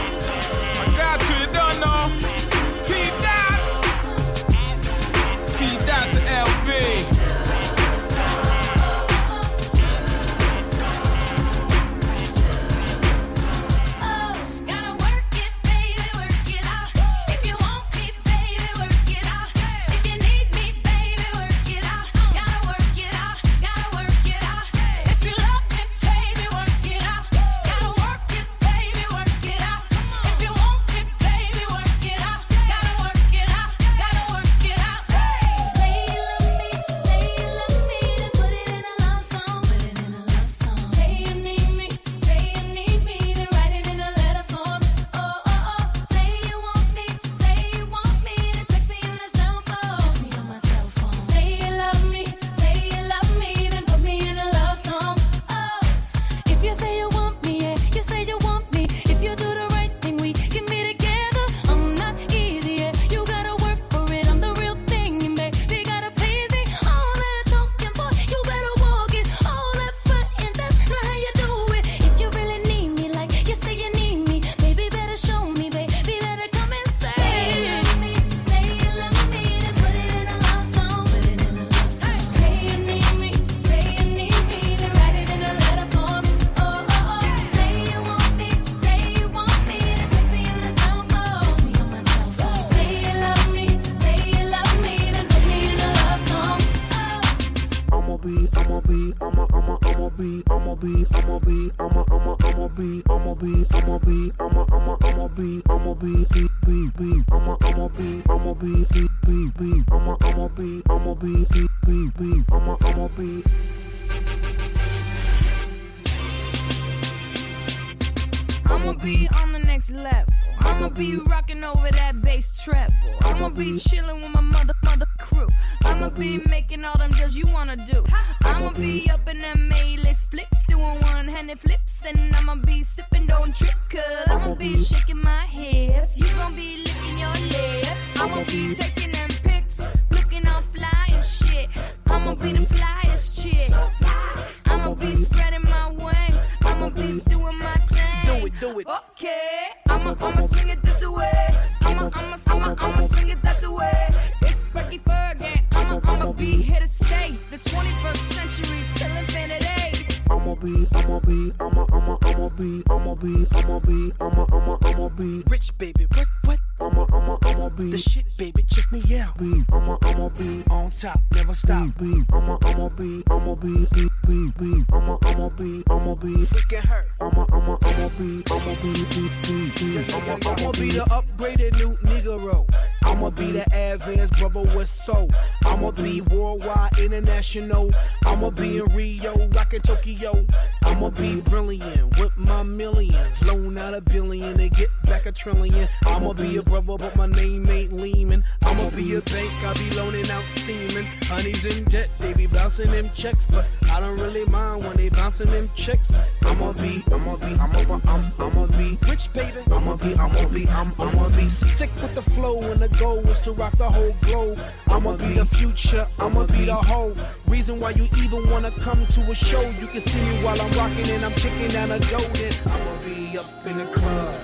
[212.83, 214.59] the goal is to rock the whole globe.
[214.89, 217.15] I'ma be the future, I'ma be the whole
[217.47, 219.63] reason why you even wanna come to a show.
[219.81, 222.03] You can see me while I'm rocking and I'm kicking and I'm.
[222.03, 224.35] I'ma be up in the club,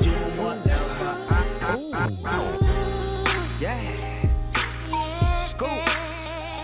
[0.00, 1.12] doing whatever.
[3.58, 3.80] Yeah,
[5.38, 5.88] Scoop,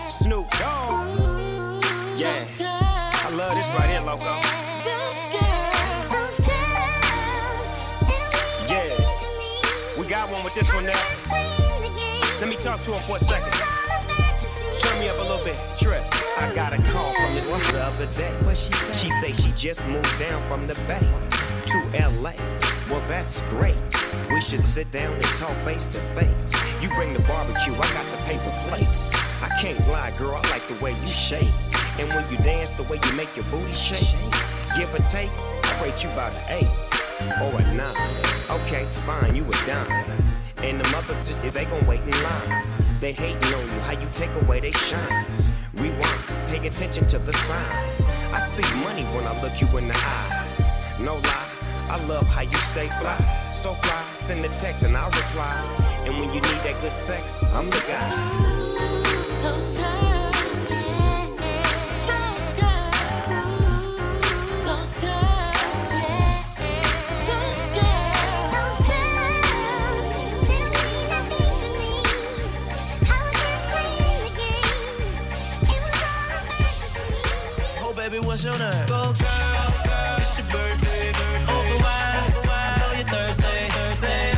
[0.09, 1.83] Snoop Dogg,
[2.17, 2.45] yeah.
[2.59, 4.42] I love this right here, loco.
[10.55, 10.93] This one now.
[12.39, 13.51] Let me talk to him for a second.
[14.79, 15.57] Turn me up a little bit.
[15.79, 16.03] Trip.
[16.37, 18.31] I got a call from this one the other day.
[18.53, 21.01] She, she say she just moved down from the bay
[21.65, 21.77] to
[22.21, 22.33] LA.
[22.87, 23.75] Well, that's great.
[24.29, 26.53] We should sit down and talk face to face.
[26.83, 29.11] You bring the barbecue, I got the paper plates.
[29.41, 31.49] I can't lie, girl, I like the way you shake.
[31.97, 34.13] And when you dance, the way you make your booty shake.
[34.77, 36.93] Give or take, I rate you about an eight
[37.41, 38.61] or a nine.
[38.61, 40.22] Okay, fine, you a dime.
[40.63, 42.63] And the mother just, if they gon' wait in line.
[43.01, 45.25] They hating on you, how you take away they shine.
[45.73, 48.01] Rewind, pay attention to the signs.
[48.31, 50.61] I see money when I look you in the eyes.
[51.01, 51.49] No lie,
[51.89, 53.17] I love how you stay fly.
[53.51, 55.53] So fly, send a text and I'll reply.
[56.05, 58.09] And when you need that good sex, I'm the guy.
[59.41, 60.12] Those times.
[78.33, 78.87] What's your name?
[78.87, 80.17] Go girl, girl.
[80.17, 81.13] it's your birthday.
[81.53, 83.69] Open wide, I know you're Thursday.
[83.77, 84.33] Thursday.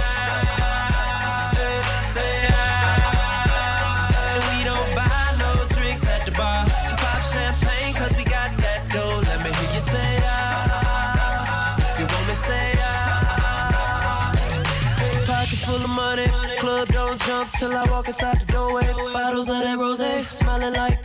[2.12, 3.00] Say hi.
[4.36, 6.66] And we don't buy no drinks at the bar.
[7.00, 9.24] Pop champagne, cause we got that dough.
[9.30, 11.80] Let me hear you say ah.
[11.98, 14.36] You want me say ah.
[15.26, 16.28] Pocket full of money.
[16.60, 18.92] Club don't jump till I walk inside the doorway.
[19.14, 20.04] Bottles of that rose,
[20.36, 21.05] smelling like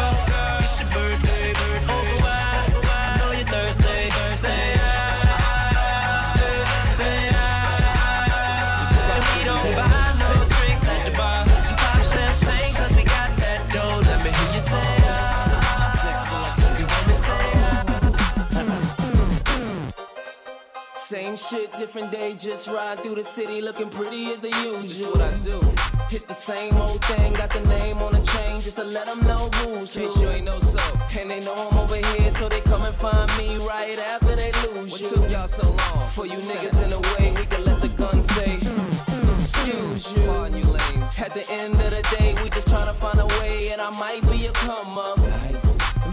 [21.51, 25.11] shit, different day, just ride through the city looking pretty as the usual.
[25.11, 25.59] what I do.
[26.15, 29.19] It's the same old thing, got the name on the chain just to let them
[29.27, 30.03] know who's who.
[30.21, 30.83] you ain't know so.
[31.19, 34.51] And they know I'm over here, so they come and find me right after they
[34.63, 35.07] lose you.
[35.07, 36.09] What took y'all so long?
[36.09, 40.11] For you niggas in the way, we can let the gun say, mm, mm, excuse
[40.13, 40.23] you.
[40.27, 41.19] Pardon you lames.
[41.19, 44.21] At the end of the day, we just tryna find a way, and I might
[44.31, 45.17] be a come up.
[45.19, 45.70] And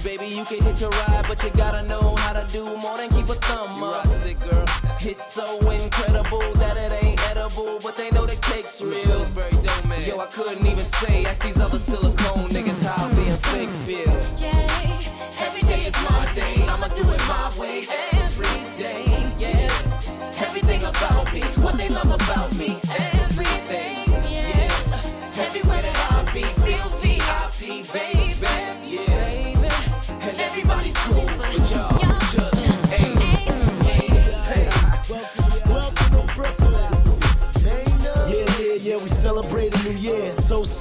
[0.09, 3.11] Baby, you can hit your ride, but you gotta know how to do more than
[3.11, 4.07] keep a thumb up.
[4.07, 4.65] Stick, girl.
[5.01, 9.29] It's so incredible that it ain't edible, but they know the cake's real.
[10.07, 14.11] Yo, I couldn't even say, ask these other silicone niggas how being fake feel.
[15.45, 19.05] Every day is my day, I'ma do it my way every day.
[19.39, 19.69] Yeah,
[20.41, 23.18] everything about me, what they love about me, everything.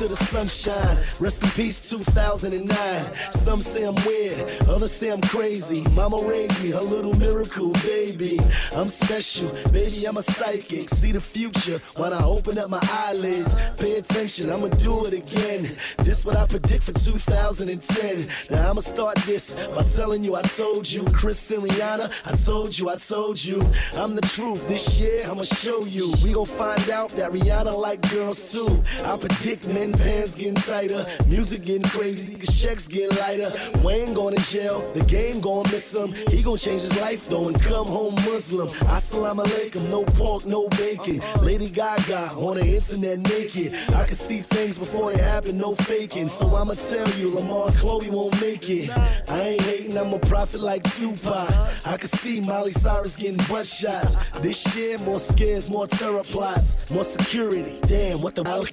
[0.07, 0.97] The sunshine.
[1.19, 3.03] Rest in peace, 2009.
[3.31, 5.81] Some say I'm weird, others say I'm crazy.
[5.93, 8.39] Mama raised me, her little miracle baby.
[8.75, 10.89] I'm special, baby, I'm a psychic.
[10.89, 13.53] See the future when I open up my eyelids.
[13.79, 15.75] Pay attention, I'ma do it again.
[15.99, 18.27] This what I predict for 2010.
[18.49, 21.03] Now I'ma start this by telling you I told you.
[21.05, 23.61] Chris and Rihanna, I told you, I told you.
[23.95, 24.67] I'm the truth.
[24.67, 26.13] This year I'ma show you.
[26.23, 28.83] We gon' find out that Rihanna like girls too.
[29.03, 33.51] I predict men pants getting tighter, music getting crazy, checks getting lighter.
[33.83, 36.13] Wayne going to jail, the game gon' miss him.
[36.29, 38.67] He gon' change his life though and come home Muslim.
[38.67, 41.21] Assalamu alaikum, no pork, no bacon.
[41.41, 43.73] Lady Gaga on the internet naked.
[43.95, 46.29] I can see things before they happen, no faking.
[46.29, 48.89] So I'ma tell you, Lamar and Khloe won't make it.
[49.29, 51.49] I ain't hating, I'm a prophet like Tupac.
[51.85, 54.15] I can see Miley Cyrus getting butt shots.
[54.39, 57.79] This year, more scares, more terror plots, more security.
[57.87, 58.65] Damn, what the hell?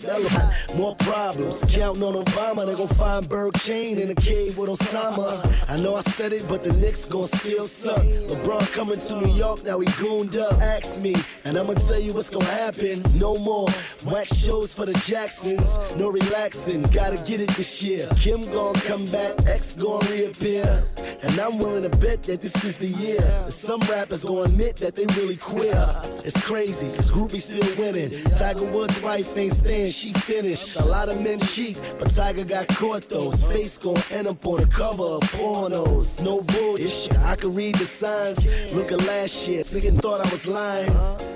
[0.76, 1.64] More problems.
[1.68, 5.30] Counting on Obama, they gon' find Berg Chain in a cave with Osama.
[5.68, 8.02] I know I said it, but the Knicks gon' still suck.
[8.30, 10.54] LeBron coming to New York, now he gooned up.
[10.60, 13.04] Ask me, and I'ma tell you what's gon' happen.
[13.14, 13.68] No more
[14.06, 15.78] whack shows for the Jacksons.
[15.96, 18.08] No relaxing, gotta get it this year.
[18.16, 20.82] Kim gon' come back, X gon' reappear.
[21.22, 23.46] And I'm willing to bet that this is the year.
[23.46, 25.80] Some rappers gon' admit that they really queer.
[26.24, 28.10] It's crazy, cause groupies still winning.
[28.36, 30.76] Tiger Woods' wife ain't staying, she finished.
[30.76, 33.30] A lot men cheat, but Tiger got caught though.
[33.30, 36.22] His face gon' end up on the cover of pornos.
[36.24, 38.44] No bullshit, I can read the signs.
[38.72, 40.90] Look at last year, Sigan thought I was lying.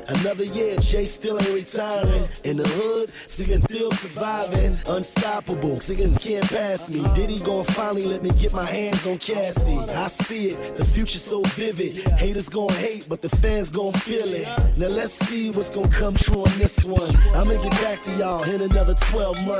[0.08, 2.28] Another year, Jay still ain't retiring.
[2.44, 4.78] In the hood, Sigan still surviving.
[4.88, 7.04] Unstoppable, Sigan can't pass me.
[7.14, 9.78] Diddy gon' finally let me get my hands on Cassie.
[9.78, 11.96] I see it, the future's so vivid.
[12.12, 14.48] Haters gon' hate, but the fans gon' feel it.
[14.78, 17.14] Now let's see what's gon' come true on this one.
[17.34, 19.57] I'ma get back to y'all in another 12 months.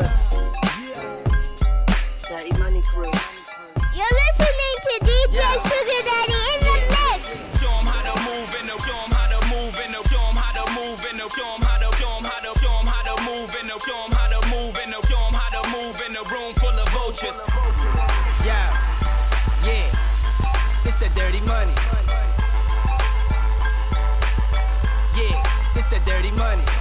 [2.29, 3.11] Daddy Money Crew.
[3.97, 7.59] You're listening to DJ Sugar Daddy in the mix.
[7.59, 10.23] Show 'em how to move in the, show 'em how to move in the, show
[10.23, 12.79] 'em how to move in the, show 'em how to, show 'em how to, show
[12.79, 15.35] 'em how to move in the, show 'em how to move in the, show 'em
[15.35, 17.35] how to move in the room full of vultures.
[18.47, 18.71] Yeah,
[19.67, 19.91] yeah,
[20.87, 21.75] it's a dirty money.
[25.19, 25.43] Yeah,
[25.75, 26.78] it's a dirty money.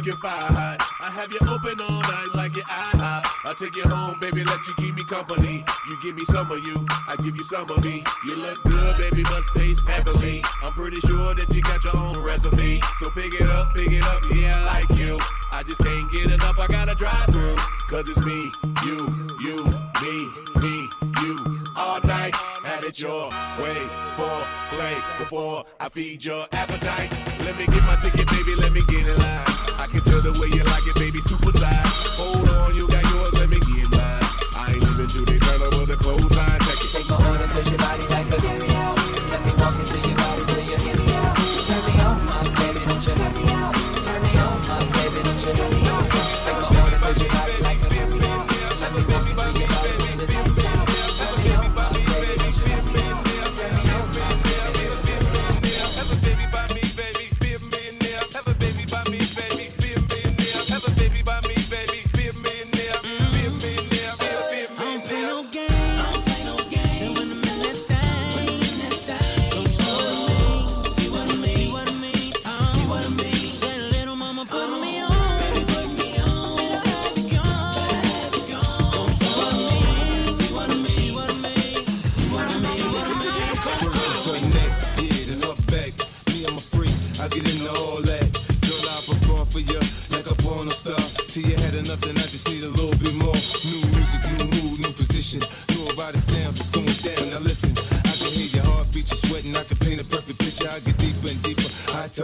[0.00, 0.20] Looking.
[0.22, 3.26] I have you open all night like your IHOP.
[3.44, 5.64] I'll take you home, baby, let you keep me company.
[5.88, 8.02] You give me some of you, I give you some of me.
[8.26, 10.42] You look good, baby, must taste heavenly.
[10.62, 12.80] I'm pretty sure that you got your own recipe.
[12.98, 15.18] So pick it up, pick it up, yeah, I like you.
[15.52, 17.56] I just can't get enough, I gotta drive through.
[17.88, 18.50] Cause it's me,
[18.84, 19.64] you, you,
[20.02, 20.28] me,
[20.62, 20.88] me,
[21.22, 21.60] you.
[21.76, 22.34] All night,
[22.64, 23.30] had it your
[23.60, 23.76] way
[24.16, 27.29] for play before I feed your appetite.
[27.50, 29.44] Let me get my ticket, baby, let me get in line.
[29.74, 32.14] I can tell the way you like it, baby, super size.
[32.14, 34.22] Hold on, you got yours, let me get mine.
[34.54, 36.60] I ain't even to the color with the clothes line.
[36.60, 36.90] Check it.
[36.94, 38.94] Take my order, cause your body like a stereo.
[39.34, 40.09] Let me walk into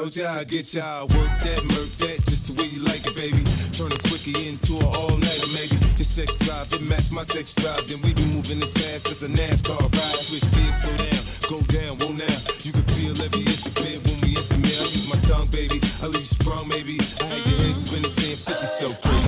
[0.06, 0.84] told ya I get ya.
[0.84, 3.42] I work that, murk that, just the way you like it, baby.
[3.72, 5.76] Turn a quickie into an all nighter, maybe.
[5.98, 7.82] Your sex drive, it match my sex drive.
[7.88, 10.20] Then we be moving as fast as a NASCAR ride.
[10.22, 12.38] Switch gears, slow down, go down, whoa now.
[12.62, 14.56] You can feel every inch of it when we hit the.
[14.56, 15.80] I use my tongue, baby.
[16.02, 16.98] I leave you sprung, maybe.
[17.20, 19.25] I had your head spinning, saying 50 so crazy.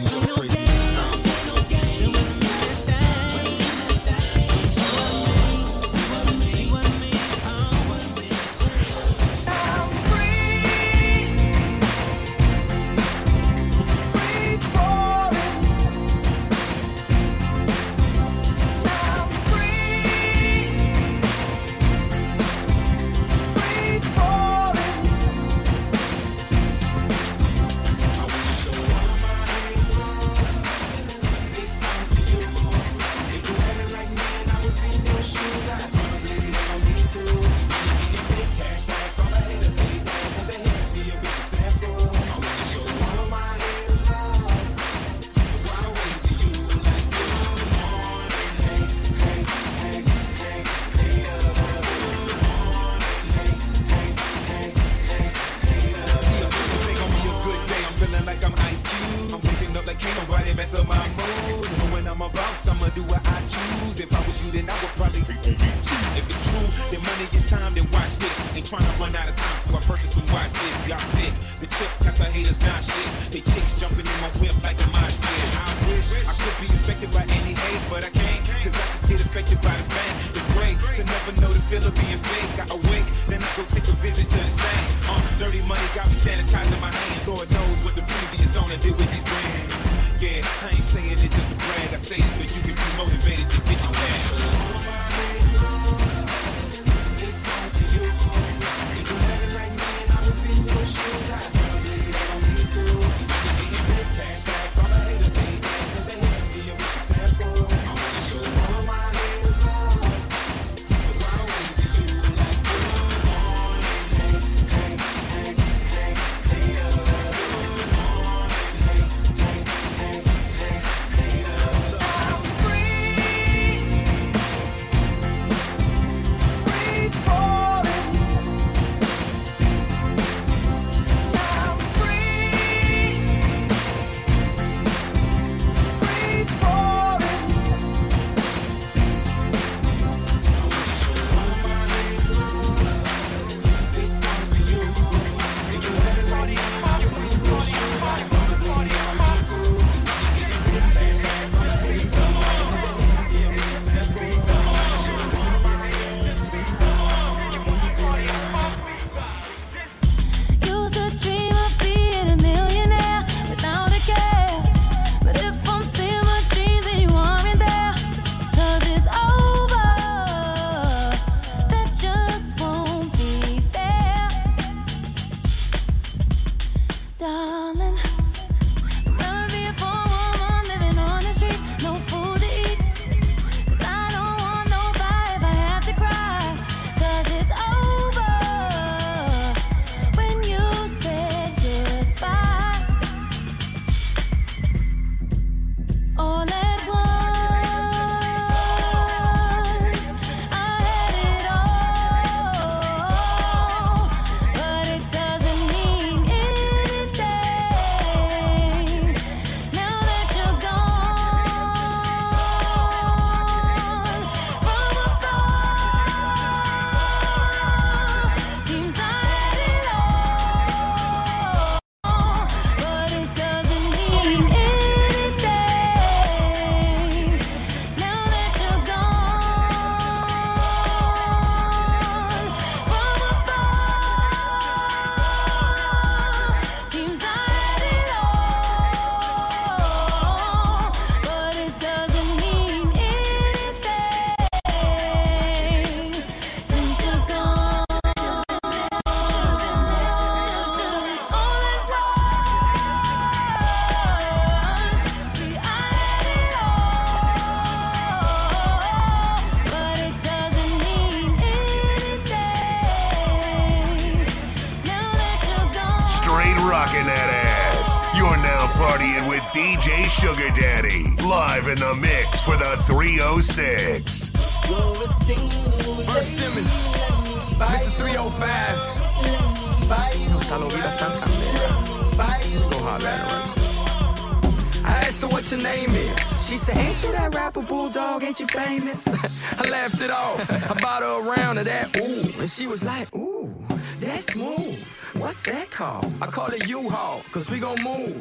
[292.58, 293.54] She was like, Ooh,
[294.00, 294.82] that's smooth.
[295.14, 296.12] What's that called?
[296.20, 298.20] I call it U-Haul, cause we gon' move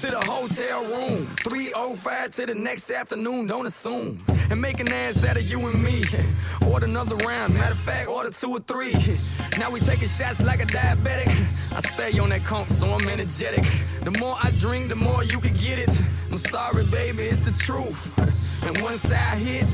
[0.00, 1.26] to the hotel room.
[1.44, 4.18] 305 to the next afternoon, don't assume.
[4.50, 6.02] And make an ass out of you and me.
[6.68, 8.94] Order another round, matter of fact, order two or three.
[9.58, 11.30] Now we taking shots like a diabetic.
[11.74, 13.64] I stay on that conch, so I'm energetic.
[14.02, 15.90] The more I drink, the more you can get it.
[16.30, 18.00] I'm sorry, baby, it's the truth.
[18.66, 19.68] And once I hit,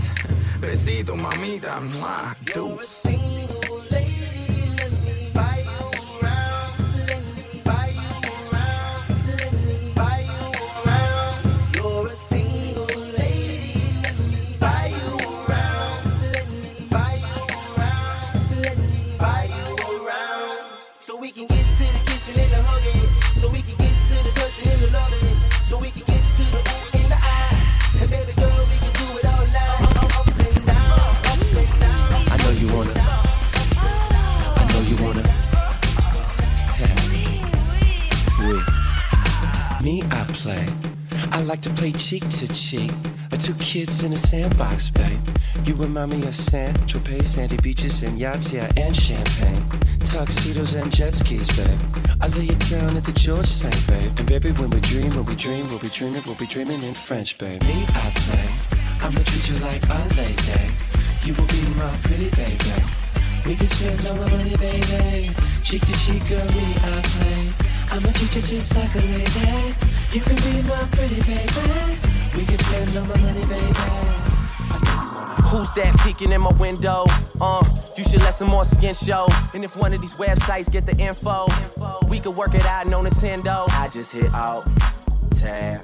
[0.60, 1.80] besito, mamita,
[2.52, 2.68] do.
[2.68, 2.86] You're
[42.12, 42.92] cheek to cheek.
[43.32, 45.18] Uh, Two kids in a sandbox, babe.
[45.64, 49.64] You remind me of San Tropez, sandy beaches, and yachts, yeah, and champagne.
[50.00, 51.80] Tuxedos and jet skis, babe.
[52.20, 54.12] I lay it down at the George St, babe.
[54.18, 56.92] And baby, when we dream, when we dream, we'll be dreaming, we'll be dreaming in
[56.92, 57.62] French, babe.
[57.62, 58.48] Me, I play.
[59.00, 60.68] I'ma treat you like a lady.
[61.24, 62.76] You will be my pretty baby.
[63.46, 65.30] We can spend all my money, baby.
[65.64, 67.40] Cheek to cheek, girl, me, I play.
[67.92, 69.91] I'ma treat you just like a lady.
[70.12, 71.98] You can be my pretty baby.
[72.36, 73.72] We can spend all my money, baby.
[75.48, 77.06] Who's that peeking in my window?
[77.40, 77.64] Uh,
[77.96, 79.26] you should let some more skin show.
[79.54, 81.46] And if one of these websites get the info,
[82.10, 83.64] we could work it out, no Nintendo.
[83.70, 84.68] I just hit out,
[85.30, 85.82] tab,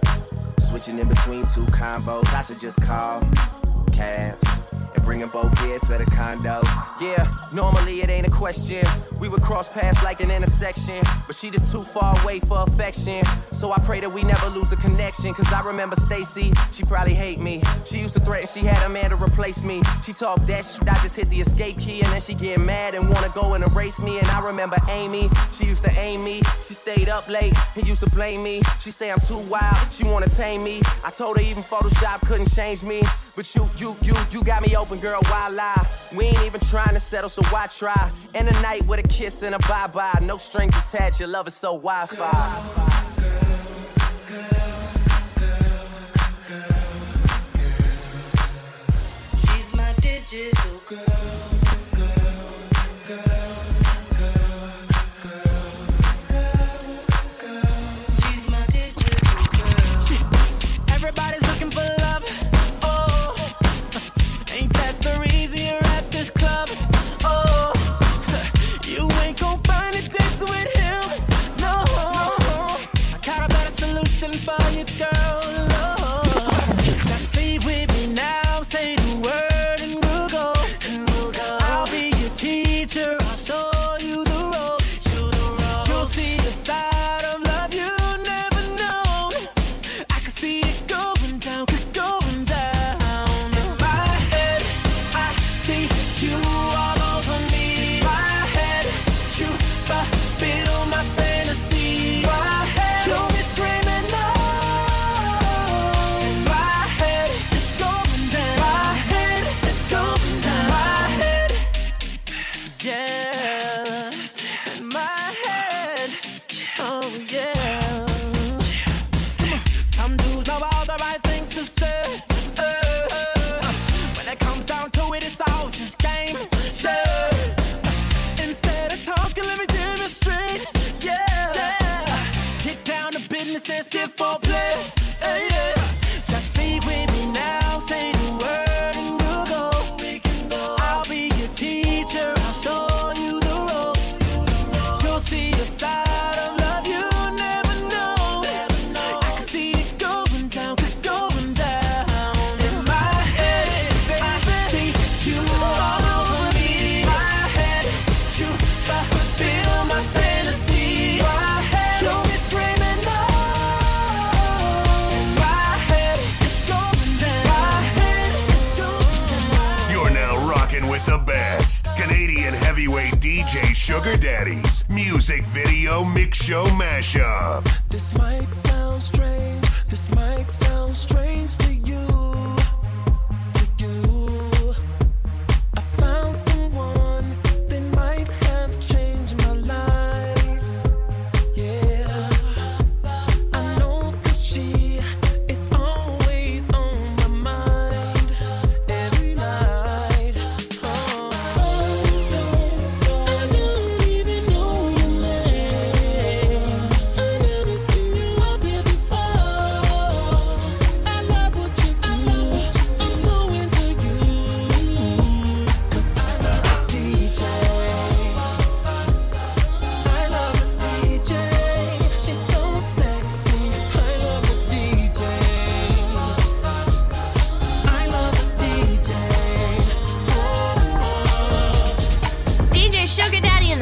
[0.58, 2.30] switching in between two combos.
[2.34, 3.26] I should just call
[3.92, 4.57] cabs
[5.08, 6.60] and bring them both here to the condo.
[7.00, 8.84] Yeah, normally it ain't a question.
[9.20, 13.24] We would cross paths like an intersection, but she just too far away for affection.
[13.52, 15.32] So I pray that we never lose the connection.
[15.34, 17.62] Cause I remember Stacy, she probably hate me.
[17.86, 19.82] She used to threaten she had a man to replace me.
[20.04, 22.94] She talked that shit, I just hit the escape key, and then she get mad
[22.94, 24.18] and wanna go and erase me.
[24.18, 26.42] And I remember Amy, she used to aim me.
[26.62, 28.62] She stayed up late and used to blame me.
[28.80, 30.80] She say I'm too wild, she wanna tame me.
[31.04, 33.02] I told her even Photoshop couldn't change me.
[33.38, 35.86] But you, you, you, you got me open, girl, why lie?
[36.12, 38.10] We ain't even trying to settle, so why try?
[38.34, 40.18] End the night with a kiss and a bye-bye.
[40.24, 43.07] No strings attached, your love is so Wi-Fi.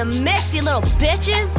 [0.01, 1.57] in the mix, you little bitches.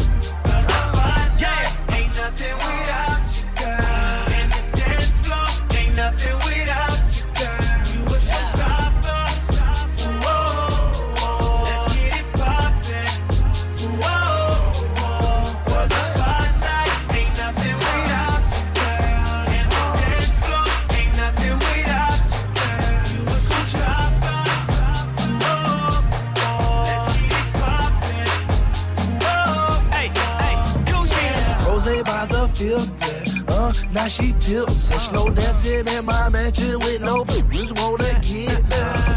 [33.98, 38.62] Now she tips and slow dancing in my mansion with no bitches wanna get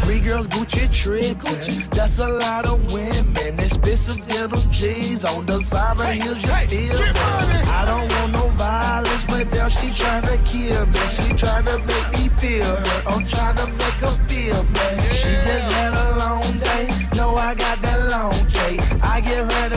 [0.01, 3.59] Three girls Gucci trippin', that's a lot of women.
[3.59, 7.09] Expensive denim jeans on the side of heels, you feel me?
[7.79, 11.01] I don't want no violence, but now she tryna kill me.
[11.15, 13.03] She tryna make me feel her.
[13.05, 15.13] I'm tryna make her feel me.
[15.13, 18.79] She just had a long day, no I got that long day.
[19.03, 19.70] I get her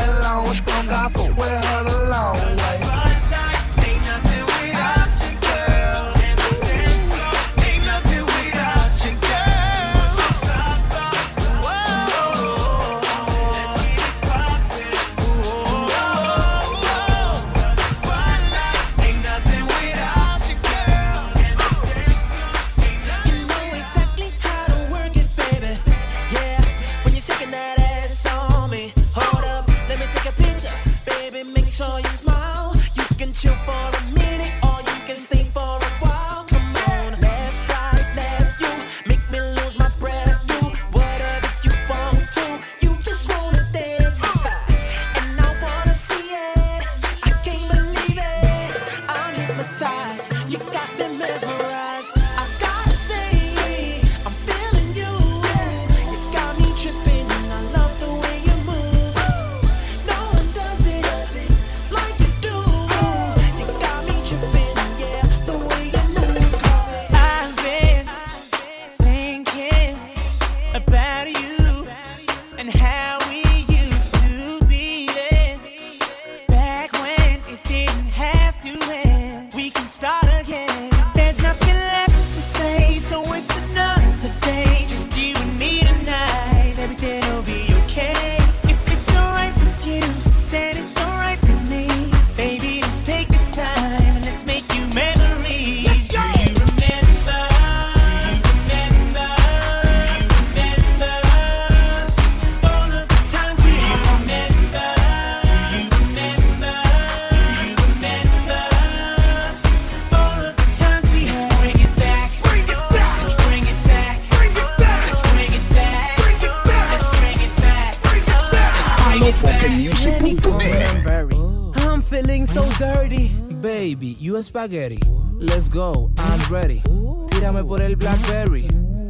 [124.54, 125.00] spaghetti.
[125.34, 126.80] Let's go, I'm ready.
[127.28, 128.68] Tírame por el Blackberry.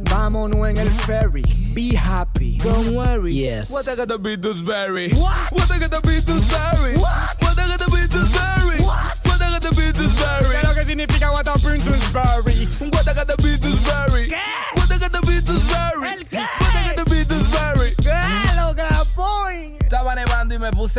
[0.09, 1.43] Vámonos en el ferry.
[1.75, 2.57] Be happy.
[2.63, 3.31] Don't worry.
[3.31, 3.69] Yes.
[3.69, 5.11] What I gotta be Dewsbury?
[5.13, 5.51] What?
[5.51, 6.97] What I gotta be Dewsbury?
[6.97, 7.37] What?
[7.41, 8.81] What I gotta be Dewsbury?
[8.81, 9.17] What?
[9.21, 10.49] What I gotta be Dewsbury?
[10.49, 12.89] ¿Qué es lo que significa what a Princess Berry?
[12.89, 14.29] What I gotta be Dewsbury?
[14.29, 14.54] What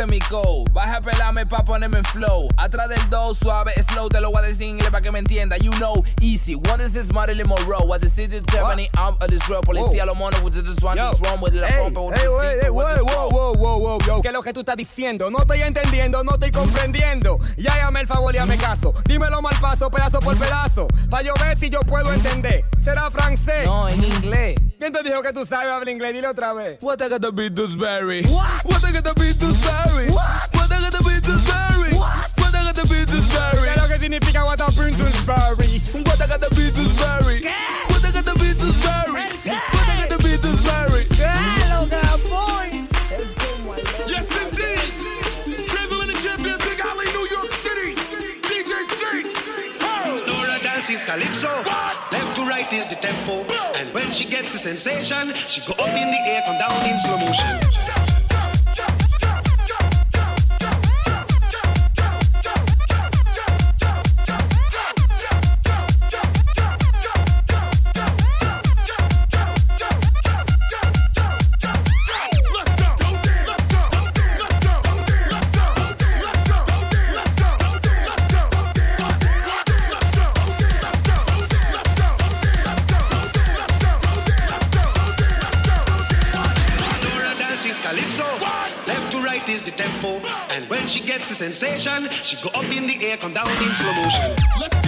[0.05, 0.71] me coat.
[0.73, 2.49] Baja a pelarme pa' ponerme en flow.
[2.57, 4.09] Atrás del do, suave, slow.
[4.09, 5.57] Te lo voy a decir en inglés pa' que me entienda.
[5.57, 6.55] You know, easy.
[6.55, 7.85] What is this Marilyn Monroe?
[7.85, 9.65] What the city determining out of this road.
[9.65, 12.05] Policía lo mono with this one, this wrong with la pompa.
[12.05, 14.21] with Ey, the wow, wow, wow, wow.
[14.21, 15.29] ¿Qué es lo que tú estás diciendo?
[15.31, 17.39] No estoy entendiendo, no estoy comprendiendo.
[17.57, 18.93] Ya llame el favor y hazme caso.
[19.05, 20.87] Dímelo mal paso, pedazo por pedazo.
[21.09, 22.63] Pa' yo ver si yo puedo entender.
[22.83, 23.65] ¿Será francés?
[23.65, 24.55] No, en inglés.
[24.79, 26.13] ¿Quién te dijo que tú sabes hablar inglés?
[26.13, 26.77] Dile otra vez.
[26.81, 28.23] What I gotta be Dewsbury?
[28.25, 28.65] What?
[28.65, 29.86] What I gotta be Dewsbury?
[30.11, 30.53] What?
[30.53, 31.93] What I gotta be Dewsbury?
[31.95, 32.29] What?
[32.37, 33.63] What I gotta be Dewsbury?
[33.63, 35.79] ¿Qué es lo que significa what a Princess Berry?
[36.05, 37.41] What I gotta be Dewsbury?
[37.89, 39.25] What I gotta be Dewsbury?
[39.45, 41.03] What I gotta be Dewsbury?
[44.07, 44.93] Yes, indeed.
[45.67, 47.95] Drizzle and the champion, Big Alley, New York City.
[48.43, 49.27] DJ Snake.
[49.81, 50.23] Ho!
[50.25, 51.49] Dora dances calypso.
[52.11, 53.45] Left to right is the tempo.
[53.75, 56.97] And when she gets the sensation, she go up in the air, come down in
[56.99, 58.06] slow motion.
[89.47, 90.19] Is the tempo.
[90.49, 93.73] And when she gets the sensation, she go up in the air, come down in
[93.73, 94.35] slow motion.
[94.59, 94.86] Let's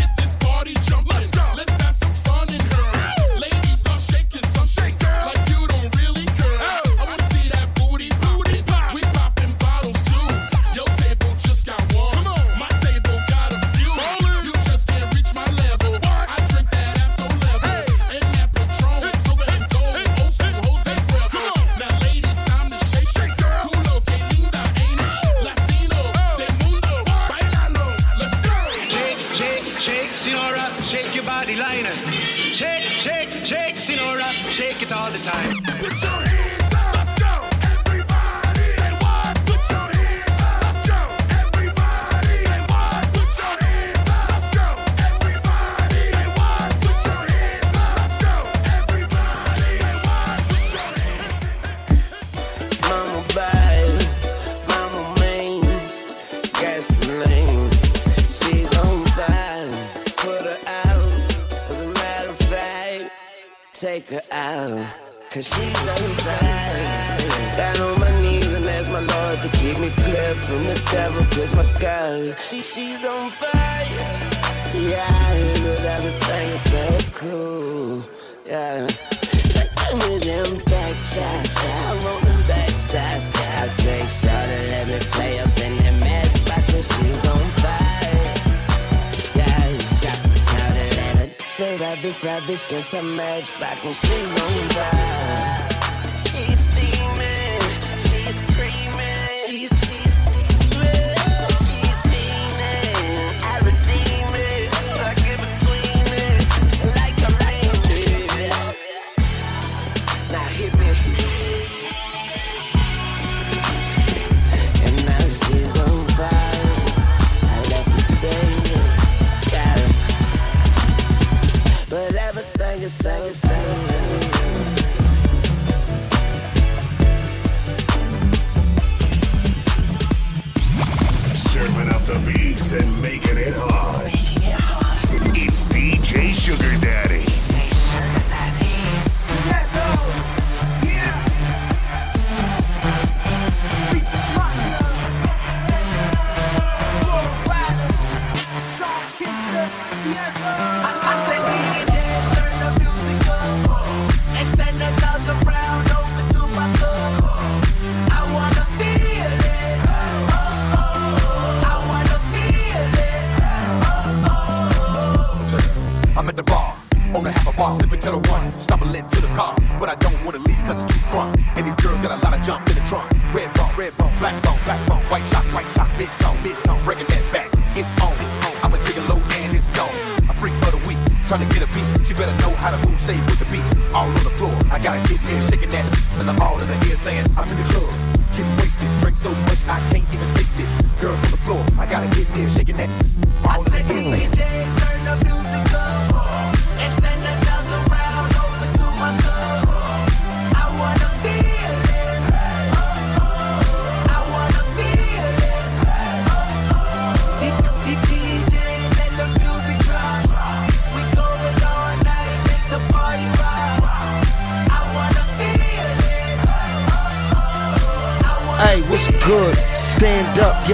[92.69, 95.68] get some matchbox and she's on fire.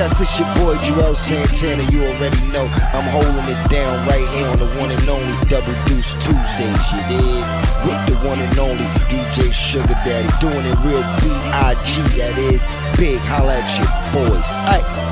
[0.06, 1.82] Yes, it's your boy Joel Santana.
[1.90, 2.62] You already know
[2.94, 6.86] I'm holding it down right here on the one and only Double Deuce Tuesdays.
[6.94, 7.42] You did
[7.90, 12.04] With the one and only DJ Sugar Daddy doing it real B I G.
[12.22, 12.68] That is
[13.00, 13.18] big.
[13.22, 14.54] Holla at your boys.
[14.70, 15.05] Aye.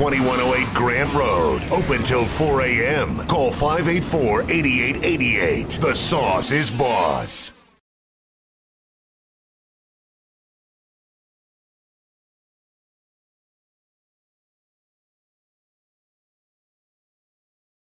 [0.00, 1.62] 2108 Grant Road.
[1.70, 3.18] Open till 4 a.m.
[3.26, 5.68] Call 584 8888.
[5.72, 7.39] The sauce is boss.